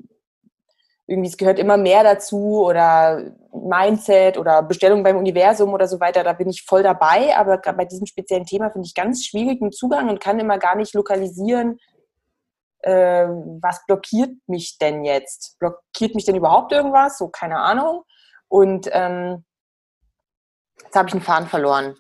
[1.07, 6.25] irgendwie, es gehört immer mehr dazu oder Mindset oder Bestellung beim Universum oder so weiter,
[6.25, 7.37] da bin ich voll dabei.
[7.37, 10.77] Aber bei diesem speziellen Thema finde ich ganz schwierig den Zugang und kann immer gar
[10.77, 11.79] nicht lokalisieren,
[12.85, 13.27] äh,
[13.61, 15.59] was blockiert mich denn jetzt?
[15.59, 17.19] Blockiert mich denn überhaupt irgendwas?
[17.19, 18.05] So, keine Ahnung.
[18.49, 19.45] Und ähm,
[20.83, 21.97] jetzt habe ich einen Faden verloren.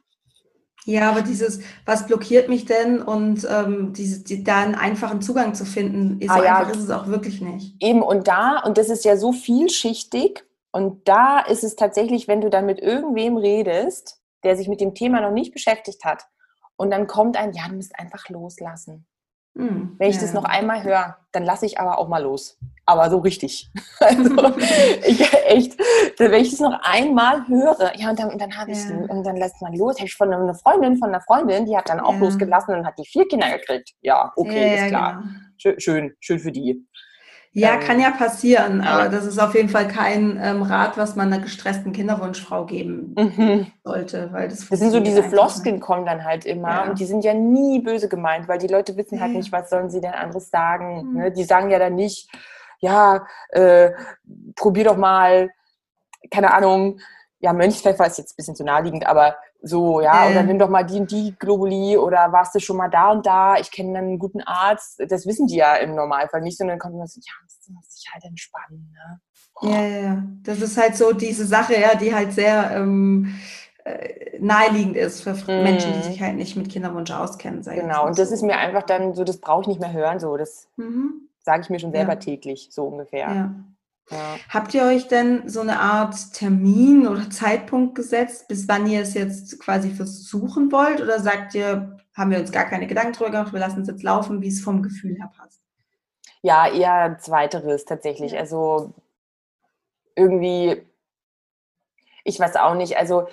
[0.85, 5.55] Ja, aber dieses, was blockiert mich denn und ähm, diese, die, da einen einfachen Zugang
[5.55, 6.59] zu finden, ist ah, ja.
[6.59, 7.75] einfach ist es auch wirklich nicht.
[7.83, 12.41] Eben und da, und das ist ja so vielschichtig, und da ist es tatsächlich, wenn
[12.41, 16.27] du dann mit irgendwem redest, der sich mit dem Thema noch nicht beschäftigt hat.
[16.75, 19.07] Und dann kommt ein, ja, du musst einfach loslassen.
[19.55, 20.23] Mhm, Wenn ich ja.
[20.23, 22.59] das noch einmal höre, dann lasse ich aber auch mal los.
[22.87, 23.71] Aber so richtig.
[24.01, 24.53] Also
[25.07, 25.79] ich echt,
[26.19, 28.97] wenn ich das noch einmal höre, ja, und dann, dann habe ich, ja.
[28.97, 29.97] und dann lässt man los.
[29.97, 32.19] Habe ich von einer Freundin, von einer Freundin, die hat dann auch ja.
[32.19, 33.93] losgelassen und hat die vier Kinder gekriegt.
[34.03, 35.23] Ja, okay, ist klar.
[35.23, 35.79] Genau.
[35.79, 36.87] Schön, schön für die.
[37.57, 41.15] Ja, ähm, kann ja passieren, aber das ist auf jeden Fall kein ähm, Rat, was
[41.15, 43.67] man einer gestressten Kinderwunschfrau geben mhm.
[43.85, 46.83] sollte, weil das Das sind so diese Floskeln kommen dann halt immer ja.
[46.83, 49.89] und die sind ja nie böse gemeint, weil die Leute wissen halt nicht, was sollen
[49.89, 51.13] sie denn anderes sagen.
[51.13, 51.17] Mhm.
[51.17, 51.31] Ne?
[51.31, 52.29] Die sagen ja dann nicht,
[52.81, 53.93] ja, äh,
[54.57, 55.51] probier doch mal,
[56.33, 56.99] keine Ahnung,
[57.39, 59.37] ja, Mönchspfeffer ist jetzt ein bisschen zu naheliegend, aber
[59.67, 60.31] so, ja, äh.
[60.31, 63.25] oder nimm doch mal die und die Globuli oder warst du schon mal da und
[63.25, 65.03] da, ich kenne einen guten Arzt.
[65.09, 68.07] Das wissen die ja im Normalfall nicht, sondern kommt man so, ja, das muss sich
[68.13, 68.93] halt entspannen.
[68.93, 69.21] Ne?
[69.63, 70.23] Ja, ja, ja.
[70.43, 73.35] Das ist halt so diese Sache, ja, die halt sehr ähm,
[73.85, 75.63] äh, naheliegend ist für mm.
[75.63, 77.63] Menschen, die sich halt nicht mit Kinderwunsch auskennen.
[77.63, 78.35] Genau, und das so.
[78.35, 81.29] ist mir einfach dann so, das brauche ich nicht mehr hören, so, das mhm.
[81.41, 82.19] sage ich mir schon selber ja.
[82.19, 83.29] täglich, so ungefähr.
[83.29, 83.55] Ja.
[84.11, 84.37] Ja.
[84.51, 89.15] Habt ihr euch denn so eine Art Termin oder Zeitpunkt gesetzt, bis wann ihr es
[89.15, 91.01] jetzt quasi versuchen wollt?
[91.01, 94.03] Oder sagt ihr, haben wir uns gar keine Gedanken drüber gemacht, wir lassen es jetzt
[94.03, 95.63] laufen, wie es vom Gefühl her passt?
[96.43, 98.33] Ja, eher zweiteres tatsächlich.
[98.33, 98.41] Ja.
[98.41, 98.93] Also
[100.15, 100.87] irgendwie,
[102.25, 102.99] ich weiß auch nicht.
[102.99, 103.29] Also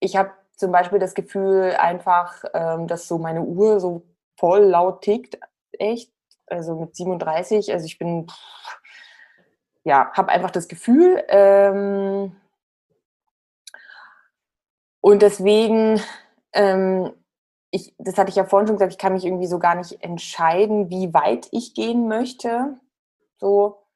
[0.00, 4.02] ich habe zum Beispiel das Gefühl einfach, ähm, dass so meine Uhr so
[4.36, 5.38] voll laut tickt.
[5.72, 6.12] Echt.
[6.46, 8.28] Also mit 37, also ich bin.
[8.28, 8.79] Pff,
[9.84, 11.22] ja, habe einfach das Gefühl.
[11.28, 12.36] Ähm,
[15.00, 16.00] und deswegen,
[16.52, 17.12] ähm,
[17.70, 20.02] ich, das hatte ich ja vorhin schon gesagt, ich kann mich irgendwie so gar nicht
[20.02, 22.78] entscheiden, wie weit ich gehen möchte.
[23.38, 23.86] So,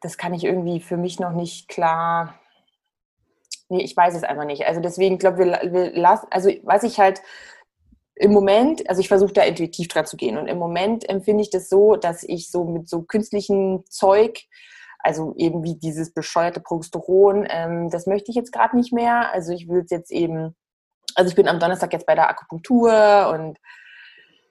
[0.00, 2.34] das kann ich irgendwie für mich noch nicht klar.
[3.68, 4.66] Nee, ich weiß es einfach nicht.
[4.66, 7.20] Also deswegen glaube wir, wir lassen, also was ich halt
[8.18, 10.38] im Moment, also ich versuche da intuitiv dran zu gehen.
[10.38, 14.44] Und im Moment empfinde ich das so, dass ich so mit so künstlichem Zeug,
[14.98, 19.32] also eben wie dieses bescheuerte Progesteron, ähm, das möchte ich jetzt gerade nicht mehr.
[19.32, 20.56] Also ich es jetzt eben,
[21.14, 23.58] also ich bin am Donnerstag jetzt bei der Akupunktur und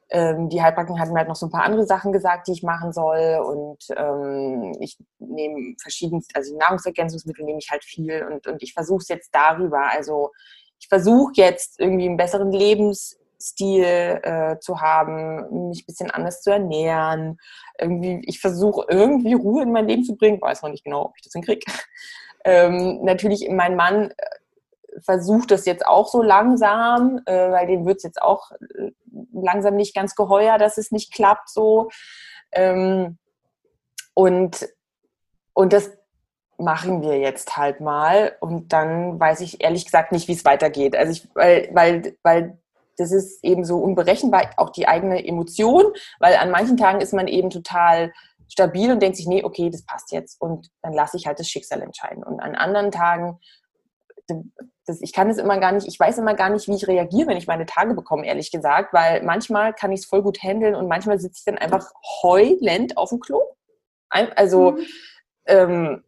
[0.09, 2.63] ähm, die Heilpraktiker hatten mir halt noch so ein paar andere Sachen gesagt, die ich
[2.63, 3.41] machen soll.
[3.45, 9.01] Und ähm, ich nehme verschiedene, also Nahrungsergänzungsmittel nehme ich halt viel und, und ich versuche
[9.01, 10.31] es jetzt darüber, also
[10.79, 16.41] ich versuche jetzt irgendwie einen besseren Lebens Stil äh, zu haben, mich ein bisschen anders
[16.41, 17.37] zu ernähren.
[17.79, 21.13] Irgendwie, ich versuche irgendwie Ruhe in mein Leben zu bringen, weiß noch nicht genau, ob
[21.17, 21.65] ich das hinkriege.
[22.45, 27.97] Ähm, natürlich, mein Mann äh, versucht das jetzt auch so langsam, äh, weil dem wird
[27.97, 28.91] es jetzt auch äh,
[29.33, 31.89] langsam nicht ganz geheuer, dass es nicht klappt so.
[32.53, 33.17] Ähm,
[34.13, 34.69] und,
[35.53, 35.91] und das
[36.57, 40.95] machen wir jetzt halt mal und dann weiß ich ehrlich gesagt nicht, wie es weitergeht.
[40.95, 42.57] Also ich, weil, weil, weil
[42.97, 45.85] das ist eben so unberechenbar, auch die eigene Emotion,
[46.19, 48.11] weil an manchen Tagen ist man eben total
[48.49, 51.47] stabil und denkt sich, nee, okay, das passt jetzt und dann lasse ich halt das
[51.47, 52.23] Schicksal entscheiden.
[52.23, 53.39] Und an anderen Tagen,
[54.85, 57.27] das, ich kann es immer gar nicht, ich weiß immer gar nicht, wie ich reagiere,
[57.27, 60.75] wenn ich meine Tage bekomme, ehrlich gesagt, weil manchmal kann ich es voll gut handeln
[60.75, 61.91] und manchmal sitze ich dann einfach
[62.23, 63.41] heulend auf dem Klo.
[64.09, 64.85] Also, mhm.
[65.45, 66.03] ähm,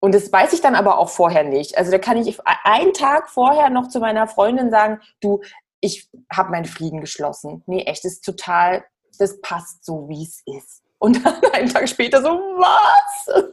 [0.00, 1.76] und das weiß ich dann aber auch vorher nicht.
[1.78, 5.40] Also da kann ich einen Tag vorher noch zu meiner Freundin sagen, du,
[5.86, 7.62] ich habe meinen Frieden geschlossen.
[7.66, 8.84] Nee, echt, das ist total,
[9.18, 10.82] das passt so, wie es ist.
[10.98, 13.44] Und dann einen Tag später so, was?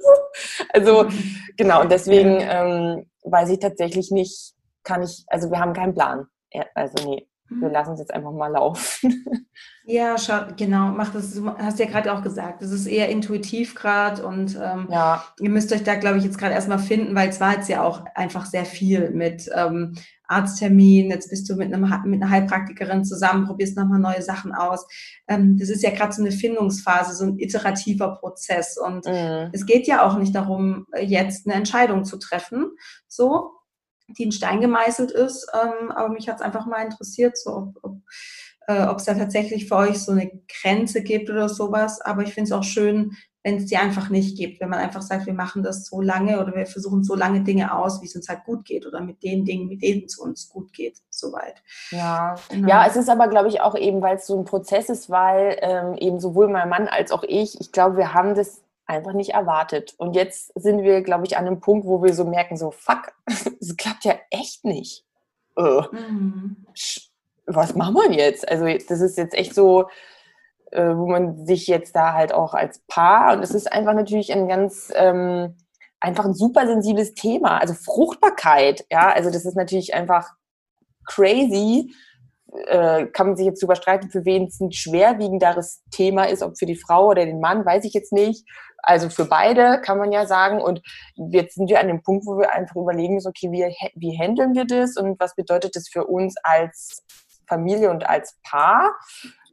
[0.74, 1.08] Also,
[1.56, 4.54] genau, und deswegen ähm, weiß ich tatsächlich nicht,
[4.84, 6.26] kann ich, also wir haben keinen Plan.
[6.74, 7.74] Also, nee, wir mhm.
[7.74, 9.26] lassen es jetzt einfach mal laufen.
[9.86, 13.76] Ja, schau, genau, mach das, du hast ja gerade auch gesagt, das ist eher intuitiv
[13.76, 15.26] gerade und ähm, ja.
[15.42, 17.84] ihr müsst euch da, glaube ich, jetzt gerade erstmal finden, weil es war jetzt ja
[17.84, 19.96] auch einfach sehr viel mit ähm,
[20.34, 24.86] Arzttermin, jetzt bist du mit, einem, mit einer Heilpraktikerin zusammen, probierst nochmal neue Sachen aus.
[25.28, 28.78] Ähm, das ist ja gerade so eine Findungsphase, so ein iterativer Prozess.
[28.78, 29.50] Und mhm.
[29.52, 32.72] es geht ja auch nicht darum, jetzt eine Entscheidung zu treffen,
[33.08, 33.52] so,
[34.08, 35.48] die in Stein gemeißelt ist.
[35.54, 37.98] Ähm, aber mich hat es einfach mal interessiert, so ob, ob
[38.68, 40.32] äh, ob es da tatsächlich für euch so eine
[40.62, 42.02] Grenze gibt oder sowas.
[42.02, 45.02] Aber ich finde es auch schön, wenn es die einfach nicht gibt, wenn man einfach
[45.02, 48.16] sagt, wir machen das so lange oder wir versuchen so lange Dinge aus, wie es
[48.16, 51.62] uns halt gut geht oder mit den Dingen, mit denen es uns gut geht, soweit.
[51.92, 52.70] Ja, genau.
[52.70, 55.58] ja es ist aber, glaube ich, auch eben, weil es so ein Prozess ist, weil
[55.62, 59.32] ähm, eben sowohl mein Mann als auch ich, ich glaube, wir haben das einfach nicht
[59.32, 59.94] erwartet.
[59.98, 63.14] Und jetzt sind wir, glaube ich, an einem Punkt, wo wir so merken, so, fuck,
[63.28, 65.06] es klappt ja echt nicht.
[65.58, 66.66] Äh, mhm.
[67.46, 68.48] Was machen wir jetzt?
[68.48, 69.90] Also das ist jetzt echt so,
[70.74, 74.34] äh, wo man sich jetzt da halt auch als Paar, und es ist einfach natürlich
[74.34, 75.56] ein ganz, ähm,
[76.00, 77.60] einfach ein super sensibles Thema.
[77.60, 80.32] Also Fruchtbarkeit, ja, also das ist natürlich einfach
[81.06, 81.94] crazy.
[82.68, 86.68] Äh, kann man sich jetzt überstreiten, für wen es ein schwerwiegenderes Thema ist, ob für
[86.68, 88.46] die Frau oder den Mann, weiß ich jetzt nicht.
[88.84, 90.62] Also für beide kann man ja sagen.
[90.62, 90.82] Und
[91.16, 94.54] jetzt sind wir an dem Punkt, wo wir einfach überlegen müssen, okay, wie, wie handeln
[94.54, 97.04] wir das und was bedeutet das für uns als
[97.48, 98.92] Familie und als Paar?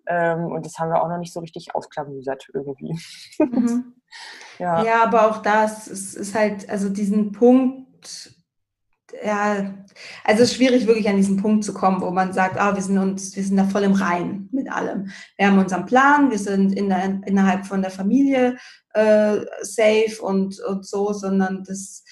[0.06, 2.98] Ähm, und das haben wir auch noch nicht so richtig ausklamüsert irgendwie.
[3.38, 3.94] Mhm.
[4.58, 4.84] ja.
[4.84, 8.34] ja, aber auch das ist, ist halt, also diesen Punkt,
[9.24, 9.74] ja,
[10.24, 12.82] also es ist schwierig, wirklich an diesen Punkt zu kommen, wo man sagt, ah, wir
[12.82, 15.10] sind uns, wir sind da voll im Rein mit allem.
[15.36, 18.56] Wir haben unseren Plan, wir sind in der, innerhalb von der Familie
[18.94, 22.04] äh, safe und, und so, sondern das,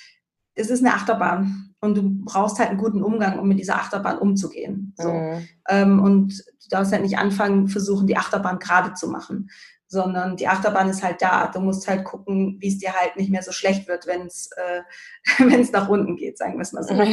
[0.59, 4.19] das ist eine Achterbahn und du brauchst halt einen guten Umgang, um mit dieser Achterbahn
[4.19, 4.95] umzugehen.
[4.97, 5.11] So.
[5.11, 5.49] Mhm.
[5.69, 9.49] Ähm, und du darfst halt nicht anfangen, versuchen, die Achterbahn gerade zu machen,
[9.87, 11.47] sondern die Achterbahn ist halt da.
[11.47, 14.51] Du musst halt gucken, wie es dir halt nicht mehr so schlecht wird, wenn es
[14.57, 16.95] äh, nach unten geht, sagen wir es mal so.
[16.95, 17.07] Ja.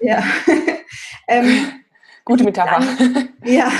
[0.00, 0.22] ja.
[1.28, 1.66] ähm,
[2.24, 2.80] Gute Metapher.
[2.98, 3.70] Dann, ja.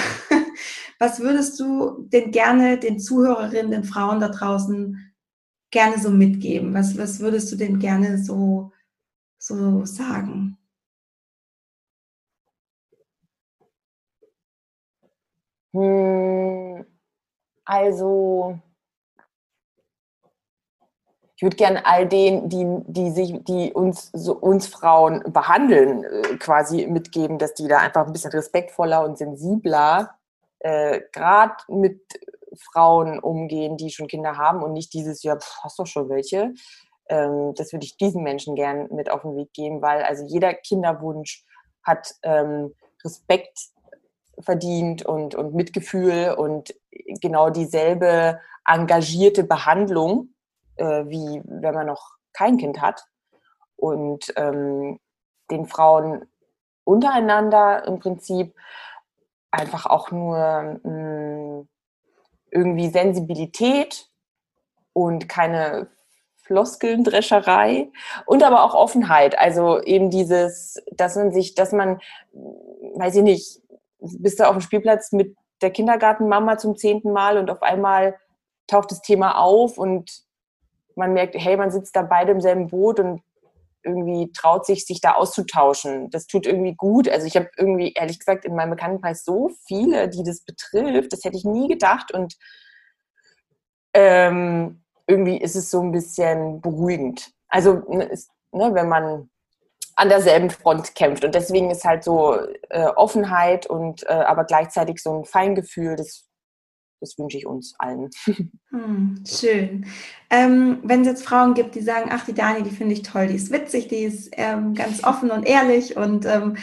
[0.98, 5.12] Was würdest du denn gerne den Zuhörerinnen, den Frauen da draußen
[5.70, 6.74] gerne so mitgeben?
[6.74, 8.72] Was, was würdest du denn gerne so,
[9.46, 10.56] so sagen?
[15.74, 16.86] Hm,
[17.64, 18.58] also,
[21.36, 26.36] ich würde gerne all denen, die, die, sich, die uns, so uns Frauen behandeln, äh,
[26.38, 30.16] quasi mitgeben, dass die da einfach ein bisschen respektvoller und sensibler
[30.60, 32.00] äh, gerade mit
[32.56, 36.54] Frauen umgehen, die schon Kinder haben und nicht dieses, ja, pff, hast doch schon welche.
[37.08, 40.54] Ähm, das würde ich diesen Menschen gern mit auf den Weg geben, weil also jeder
[40.54, 41.44] Kinderwunsch
[41.82, 42.74] hat ähm,
[43.04, 43.58] Respekt
[44.40, 46.74] verdient und, und Mitgefühl und
[47.20, 50.34] genau dieselbe engagierte Behandlung,
[50.76, 53.04] äh, wie wenn man noch kein Kind hat.
[53.76, 54.98] Und ähm,
[55.50, 56.26] den Frauen
[56.84, 58.54] untereinander im Prinzip
[59.50, 61.68] einfach auch nur mh, hm,
[62.50, 64.08] irgendwie Sensibilität
[64.92, 65.88] und keine
[66.44, 67.88] Floskelndrescherei
[68.26, 69.38] und aber auch Offenheit.
[69.38, 72.00] Also eben dieses, dass man sich, dass man,
[72.32, 73.60] weiß ich nicht,
[73.98, 78.16] bist du auf dem Spielplatz mit der Kindergartenmama zum zehnten Mal und auf einmal
[78.66, 80.10] taucht das Thema auf und
[80.96, 83.22] man merkt, hey, man sitzt da beide im selben Boot und
[83.82, 86.10] irgendwie traut sich, sich da auszutauschen.
[86.10, 87.08] Das tut irgendwie gut.
[87.08, 91.12] Also ich habe irgendwie, ehrlich gesagt, in meinem Bekanntenkreis so viele, die das betrifft.
[91.12, 92.12] Das hätte ich nie gedacht.
[92.12, 92.34] Und
[93.92, 97.30] ähm, irgendwie ist es so ein bisschen beruhigend.
[97.48, 99.30] Also, ne, ist, ne, wenn man
[99.96, 101.24] an derselben Front kämpft.
[101.24, 102.36] Und deswegen ist halt so
[102.70, 106.28] äh, Offenheit und äh, aber gleichzeitig so ein Feingefühl, das,
[107.00, 108.10] das wünsche ich uns allen.
[108.70, 109.86] Hm, schön.
[110.30, 113.28] Ähm, wenn es jetzt Frauen gibt, die sagen, ach, die Dani, die finde ich toll,
[113.28, 116.56] die ist witzig, die ist ähm, ganz offen und ehrlich und ähm,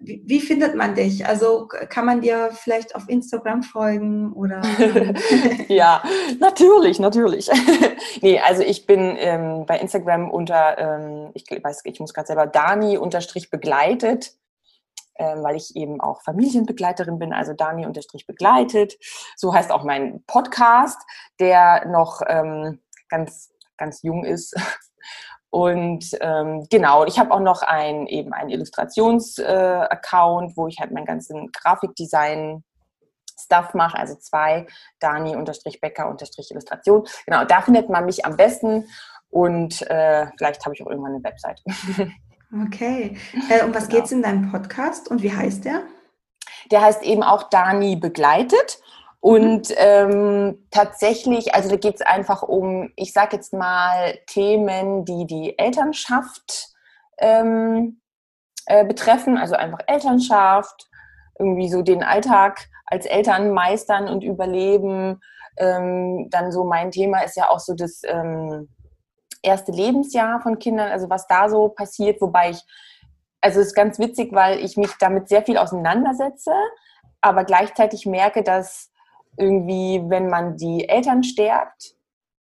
[0.00, 1.26] wie, findet man dich?
[1.26, 4.62] Also kann man dir vielleicht auf Instagram folgen oder?
[5.68, 6.02] ja,
[6.38, 7.50] natürlich, natürlich.
[8.22, 12.46] nee, also ich bin ähm, bei Instagram unter, ähm, ich weiß, ich muss gerade selber
[12.46, 14.34] Dani unterstrich begleitet,
[15.16, 18.96] ähm, weil ich eben auch Familienbegleiterin bin, also Dani unterstrich begleitet.
[19.36, 21.00] So heißt auch mein Podcast,
[21.40, 24.54] der noch ähm, ganz ganz jung ist
[25.50, 30.90] und ähm, genau, ich habe auch noch ein, eben einen Illustrations-Account, äh, wo ich halt
[30.90, 32.62] meinen ganzen Grafikdesign
[33.40, 34.66] Stuff mache, also zwei,
[35.00, 37.06] Dani-Becker-Illustration.
[37.24, 38.86] Genau, da findet man mich am besten
[39.30, 41.62] und äh, vielleicht habe ich auch irgendwann eine Website.
[42.66, 43.16] okay.
[43.48, 43.96] Äh, um was genau.
[43.96, 45.82] geht es in deinem Podcast und wie heißt der?
[46.70, 48.82] Der heißt eben auch Dani begleitet
[49.20, 55.26] und ähm, tatsächlich, also da geht es einfach um, ich sage jetzt mal, Themen, die
[55.26, 56.68] die Elternschaft
[57.18, 58.00] ähm,
[58.66, 60.88] äh, betreffen, also einfach Elternschaft,
[61.38, 65.20] irgendwie so den Alltag als Eltern meistern und überleben.
[65.56, 68.68] Ähm, dann so mein Thema ist ja auch so das ähm,
[69.42, 72.62] erste Lebensjahr von Kindern, also was da so passiert, wobei ich,
[73.40, 76.52] also es ist ganz witzig, weil ich mich damit sehr viel auseinandersetze,
[77.20, 78.90] aber gleichzeitig merke, dass
[79.36, 81.94] irgendwie, wenn man die Eltern stärkt,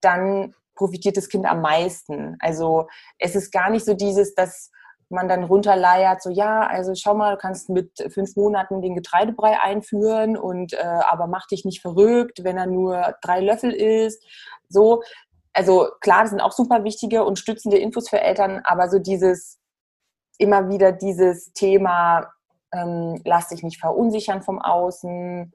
[0.02, 2.36] dann profitiert das Kind am meisten.
[2.40, 4.72] Also es ist gar nicht so dieses, dass
[5.10, 9.60] man dann runterleiert, so ja, also schau mal, du kannst mit fünf Monaten den Getreidebrei
[9.62, 14.24] einführen und äh, aber mach dich nicht verrückt, wenn er nur drei Löffel isst.
[14.68, 15.04] So,
[15.54, 19.60] also klar, das sind auch super wichtige und stützende Infos für Eltern, aber so dieses
[20.38, 22.32] immer wieder dieses Thema,
[22.74, 25.54] ähm, lass dich nicht verunsichern vom Außen,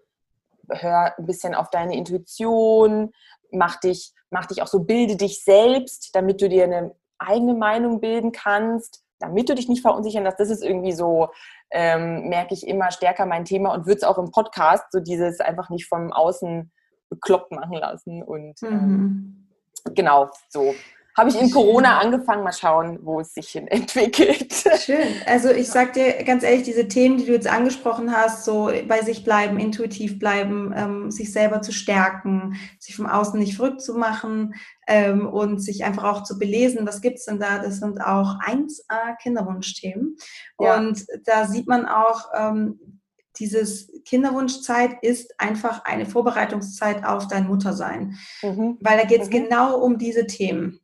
[0.73, 3.13] hör ein bisschen auf deine Intuition,
[3.51, 8.01] mach dich, mach dich auch so, bilde dich selbst, damit du dir eine eigene Meinung
[8.01, 10.41] bilden kannst, damit du dich nicht verunsichern lässt.
[10.41, 11.29] Das ist irgendwie so,
[11.71, 15.41] ähm, merke ich immer stärker mein Thema und würde es auch im Podcast, so dieses
[15.41, 16.73] einfach nicht vom Außen
[17.11, 18.23] bekloppt machen lassen.
[18.23, 19.47] Und ähm,
[19.85, 19.95] mhm.
[19.95, 20.75] genau, so
[21.17, 24.53] habe ich in Corona angefangen, mal schauen, wo es sich hin entwickelt.
[24.79, 25.09] Schön.
[25.27, 29.03] Also ich sag dir ganz ehrlich, diese Themen, die du jetzt angesprochen hast, so bei
[29.03, 33.95] sich bleiben, intuitiv bleiben, ähm, sich selber zu stärken, sich vom Außen nicht verrückt zu
[33.95, 34.55] machen
[34.87, 37.59] ähm, und sich einfach auch zu belesen, was gibt's denn da?
[37.59, 40.17] Das sind auch 1A Kinderwunschthemen.
[40.59, 40.79] Ja.
[40.79, 43.01] Und da sieht man auch, ähm,
[43.39, 48.17] dieses Kinderwunschzeit ist einfach eine Vorbereitungszeit auf dein Muttersein.
[48.43, 48.79] Mhm.
[48.81, 49.33] Weil da geht es mhm.
[49.33, 50.81] genau um diese Themen.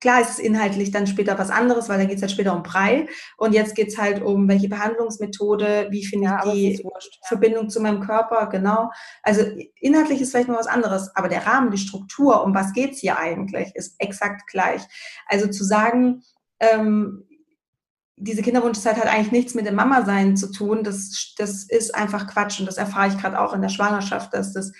[0.00, 2.62] Klar ist es inhaltlich dann später was anderes, weil da geht es halt später um
[2.62, 3.08] Brei.
[3.36, 7.28] Und jetzt geht es halt um, welche Behandlungsmethode, wie finde ja, ich die wurscht, ja.
[7.28, 8.90] Verbindung zu meinem Körper, genau.
[9.22, 9.42] Also
[9.80, 13.00] inhaltlich ist vielleicht noch was anderes, aber der Rahmen, die Struktur, um was geht es
[13.00, 14.82] hier eigentlich, ist exakt gleich.
[15.26, 16.22] Also zu sagen,
[16.60, 17.24] ähm,
[18.20, 22.60] diese Kinderwunschzeit hat eigentlich nichts mit dem Mama-Sein zu tun, das, das ist einfach Quatsch.
[22.60, 24.72] Und das erfahre ich gerade auch in der Schwangerschaft, dass das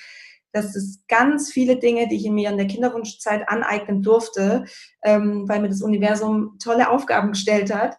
[0.52, 4.64] dass es ganz viele Dinge, die ich mir in der Kinderwunschzeit aneignen durfte,
[5.02, 7.96] ähm, weil mir das Universum tolle Aufgaben gestellt hat,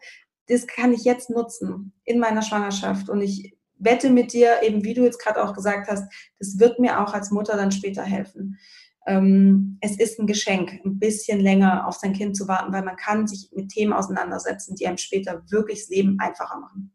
[0.48, 3.10] das kann ich jetzt nutzen in meiner Schwangerschaft.
[3.10, 6.80] Und ich wette mit dir, eben wie du jetzt gerade auch gesagt hast, das wird
[6.80, 8.58] mir auch als Mutter dann später helfen.
[9.08, 12.98] Ähm, es ist ein Geschenk, ein bisschen länger auf sein Kind zu warten, weil man
[12.98, 16.92] kann sich mit Themen auseinandersetzen, die einem später wirklich das Leben einfacher machen.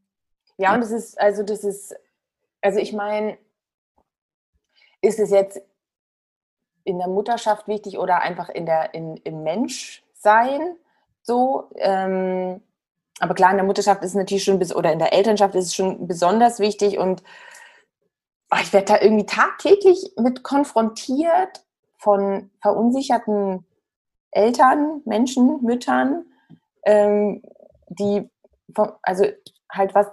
[0.59, 1.95] Ja, und das ist, also das ist,
[2.61, 3.39] also ich meine,
[5.05, 5.61] ist es jetzt
[6.85, 10.77] in der Mutterschaft wichtig oder einfach in der, in, im Menschsein
[11.23, 11.71] so?
[11.77, 12.63] Ähm,
[13.21, 15.75] aber klar, in der Mutterschaft ist es natürlich schon, oder in der Elternschaft ist es
[15.75, 17.23] schon besonders wichtig und
[18.51, 21.65] oh, ich werde da irgendwie tagtäglich mit konfrontiert
[21.99, 23.65] von verunsicherten
[24.31, 26.27] Eltern, Menschen, Müttern,
[26.85, 27.43] ähm,
[27.89, 28.29] die,
[29.03, 29.27] also
[29.71, 30.09] halt was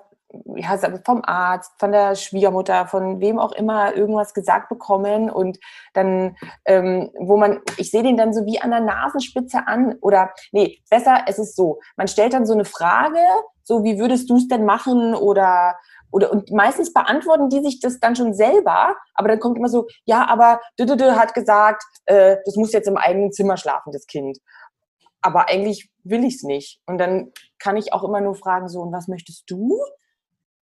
[0.56, 5.60] ja, vom Arzt, von der Schwiegermutter, von wem auch immer irgendwas gesagt bekommen und
[5.94, 10.32] dann, ähm, wo man, ich sehe den dann so wie an der Nasenspitze an oder,
[10.52, 13.20] nee, besser, es ist so, man stellt dann so eine Frage,
[13.64, 15.76] so wie würdest du es denn machen oder,
[16.12, 19.88] oder, und meistens beantworten die sich das dann schon selber, aber dann kommt immer so,
[20.06, 24.38] ja, aber Dödödö hat gesagt, äh, das muss jetzt im eigenen Zimmer schlafen, das Kind.
[25.22, 26.82] Aber eigentlich will ich es nicht.
[26.88, 29.78] Und dann kann ich auch immer nur fragen, so, und was möchtest du?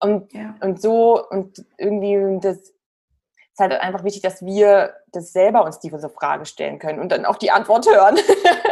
[0.01, 0.55] Und, ja.
[0.61, 6.09] und so, und irgendwie das ist halt einfach wichtig, dass wir das selber uns diese
[6.09, 8.17] Frage stellen können und dann auch die Antwort hören.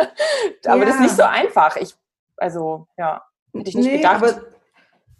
[0.66, 0.86] aber ja.
[0.86, 1.76] das ist nicht so einfach.
[1.78, 1.96] Ich,
[2.38, 3.22] also, ja,
[3.54, 4.24] hätte ich nicht nee, gedacht.
[4.24, 4.42] Aber,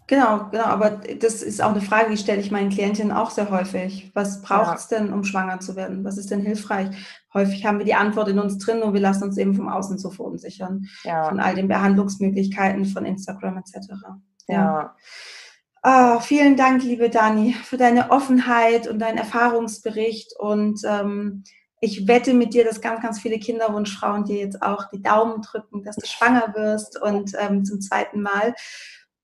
[0.06, 3.50] genau, genau, aber das ist auch eine Frage, die stelle ich meinen Klientinnen auch sehr
[3.50, 4.10] häufig.
[4.14, 4.98] Was braucht es ja.
[4.98, 6.04] denn, um schwanger zu werden?
[6.04, 6.88] Was ist denn hilfreich?
[7.34, 9.98] Häufig haben wir die Antwort in uns drin und wir lassen uns eben vom Außen
[9.98, 10.86] so verunsichern.
[11.02, 13.92] Von all den Behandlungsmöglichkeiten von Instagram etc.
[14.46, 14.94] ja.
[15.84, 20.34] Oh, vielen Dank, liebe Dani, für deine Offenheit und deinen Erfahrungsbericht.
[20.36, 21.44] Und ähm,
[21.80, 25.84] ich wette mit dir, dass ganz, ganz viele Kinderwunschfrauen dir jetzt auch die Daumen drücken,
[25.84, 28.54] dass du schwanger wirst und ähm, zum zweiten Mal.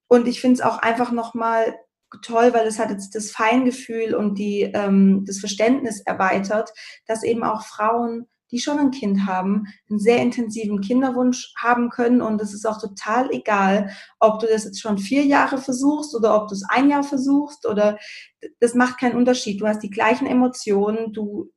[0.06, 1.74] Und ich finde es auch einfach nochmal
[2.22, 6.72] toll, weil es hat jetzt das Feingefühl und die, ähm, das Verständnis erweitert,
[7.06, 12.22] dass eben auch Frauen die schon ein Kind haben, einen sehr intensiven Kinderwunsch haben können.
[12.22, 13.90] Und es ist auch total egal,
[14.20, 17.66] ob du das jetzt schon vier Jahre versuchst oder ob du es ein Jahr versuchst
[17.66, 17.98] oder
[18.60, 19.60] das macht keinen Unterschied.
[19.60, 21.50] Du hast die gleichen Emotionen, du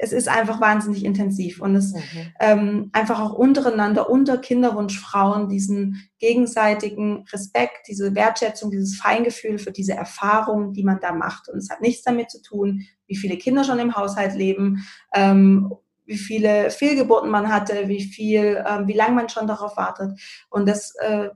[0.00, 2.00] es ist einfach wahnsinnig intensiv und es mhm.
[2.40, 9.92] ähm, einfach auch untereinander, unter Kinderwunschfrauen, diesen gegenseitigen Respekt, diese Wertschätzung, dieses Feingefühl für diese
[9.92, 11.48] Erfahrung, die man da macht.
[11.48, 15.72] Und es hat nichts damit zu tun, wie viele Kinder schon im Haushalt leben ähm,
[16.06, 20.20] wie viele Fehlgeburten man hatte, wie viel, ähm, wie lange man schon darauf wartet.
[20.50, 21.30] Und das, äh,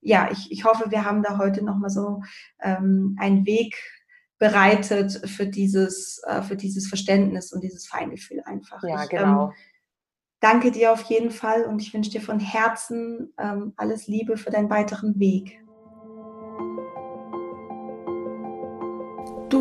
[0.00, 2.22] ja, ich, ich hoffe, wir haben da heute nochmal so
[2.60, 3.76] ähm, einen Weg
[4.38, 8.82] bereitet für dieses, äh, für dieses Verständnis und dieses Feingefühl einfach.
[8.82, 9.48] Ja, ich, genau.
[9.48, 9.52] Ähm,
[10.40, 14.50] danke dir auf jeden Fall und ich wünsche dir von Herzen ähm, alles Liebe für
[14.50, 15.60] deinen weiteren Weg.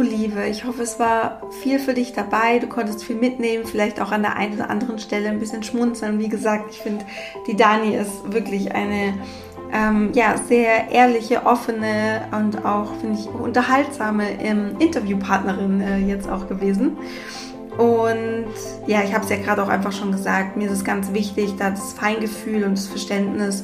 [0.01, 2.59] Liebe, ich hoffe, es war viel für dich dabei.
[2.59, 6.19] Du konntest viel mitnehmen, vielleicht auch an der einen oder anderen Stelle ein bisschen schmunzeln.
[6.19, 7.05] Wie gesagt, ich finde,
[7.47, 9.13] die Dani ist wirklich eine
[9.71, 16.47] ähm, ja, sehr ehrliche, offene und auch, finde ich, unterhaltsame ähm, Interviewpartnerin äh, jetzt auch
[16.47, 16.97] gewesen.
[17.77, 18.47] Und
[18.87, 21.55] ja, ich habe es ja gerade auch einfach schon gesagt, mir ist es ganz wichtig,
[21.57, 23.63] da das Feingefühl und das Verständnis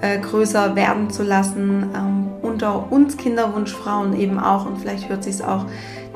[0.00, 1.90] äh, größer werden zu lassen.
[1.94, 2.21] Ähm,
[2.62, 4.66] unter uns Kinderwunschfrauen eben auch.
[4.66, 5.66] Und vielleicht hört sich es auch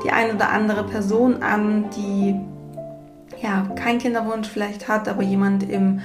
[0.03, 2.35] die ein oder andere Person an, die
[3.41, 5.99] ja keinen Kinderwunsch vielleicht hat, aber jemand im,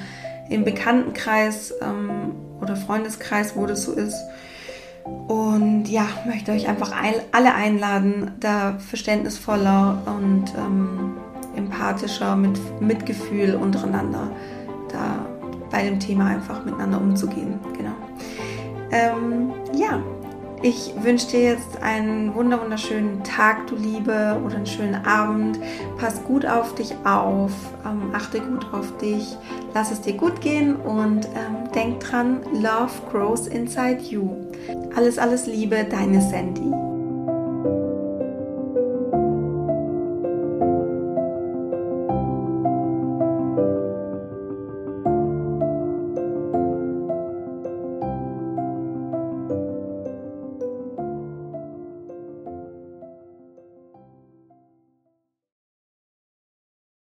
[0.49, 4.16] im Bekanntenkreis ähm, oder Freundeskreis, wo das so ist.
[5.28, 11.16] Und ja, möchte euch einfach ein, alle einladen, da verständnisvoller und ähm,
[11.57, 14.30] empathischer, mit Mitgefühl untereinander
[14.90, 15.26] da
[15.70, 17.59] bei dem Thema einfach miteinander umzugehen.
[17.76, 17.93] Genau.
[18.93, 20.03] Ähm, ja,
[20.62, 25.58] ich wünsche dir jetzt einen wunderschönen Tag, du Liebe, oder einen schönen Abend.
[25.98, 27.52] Pass gut auf dich auf,
[27.84, 29.36] ähm, achte gut auf dich,
[29.74, 34.30] lass es dir gut gehen und ähm, denk dran, Love grows inside you.
[34.94, 36.91] Alles, alles Liebe, deine Sandy.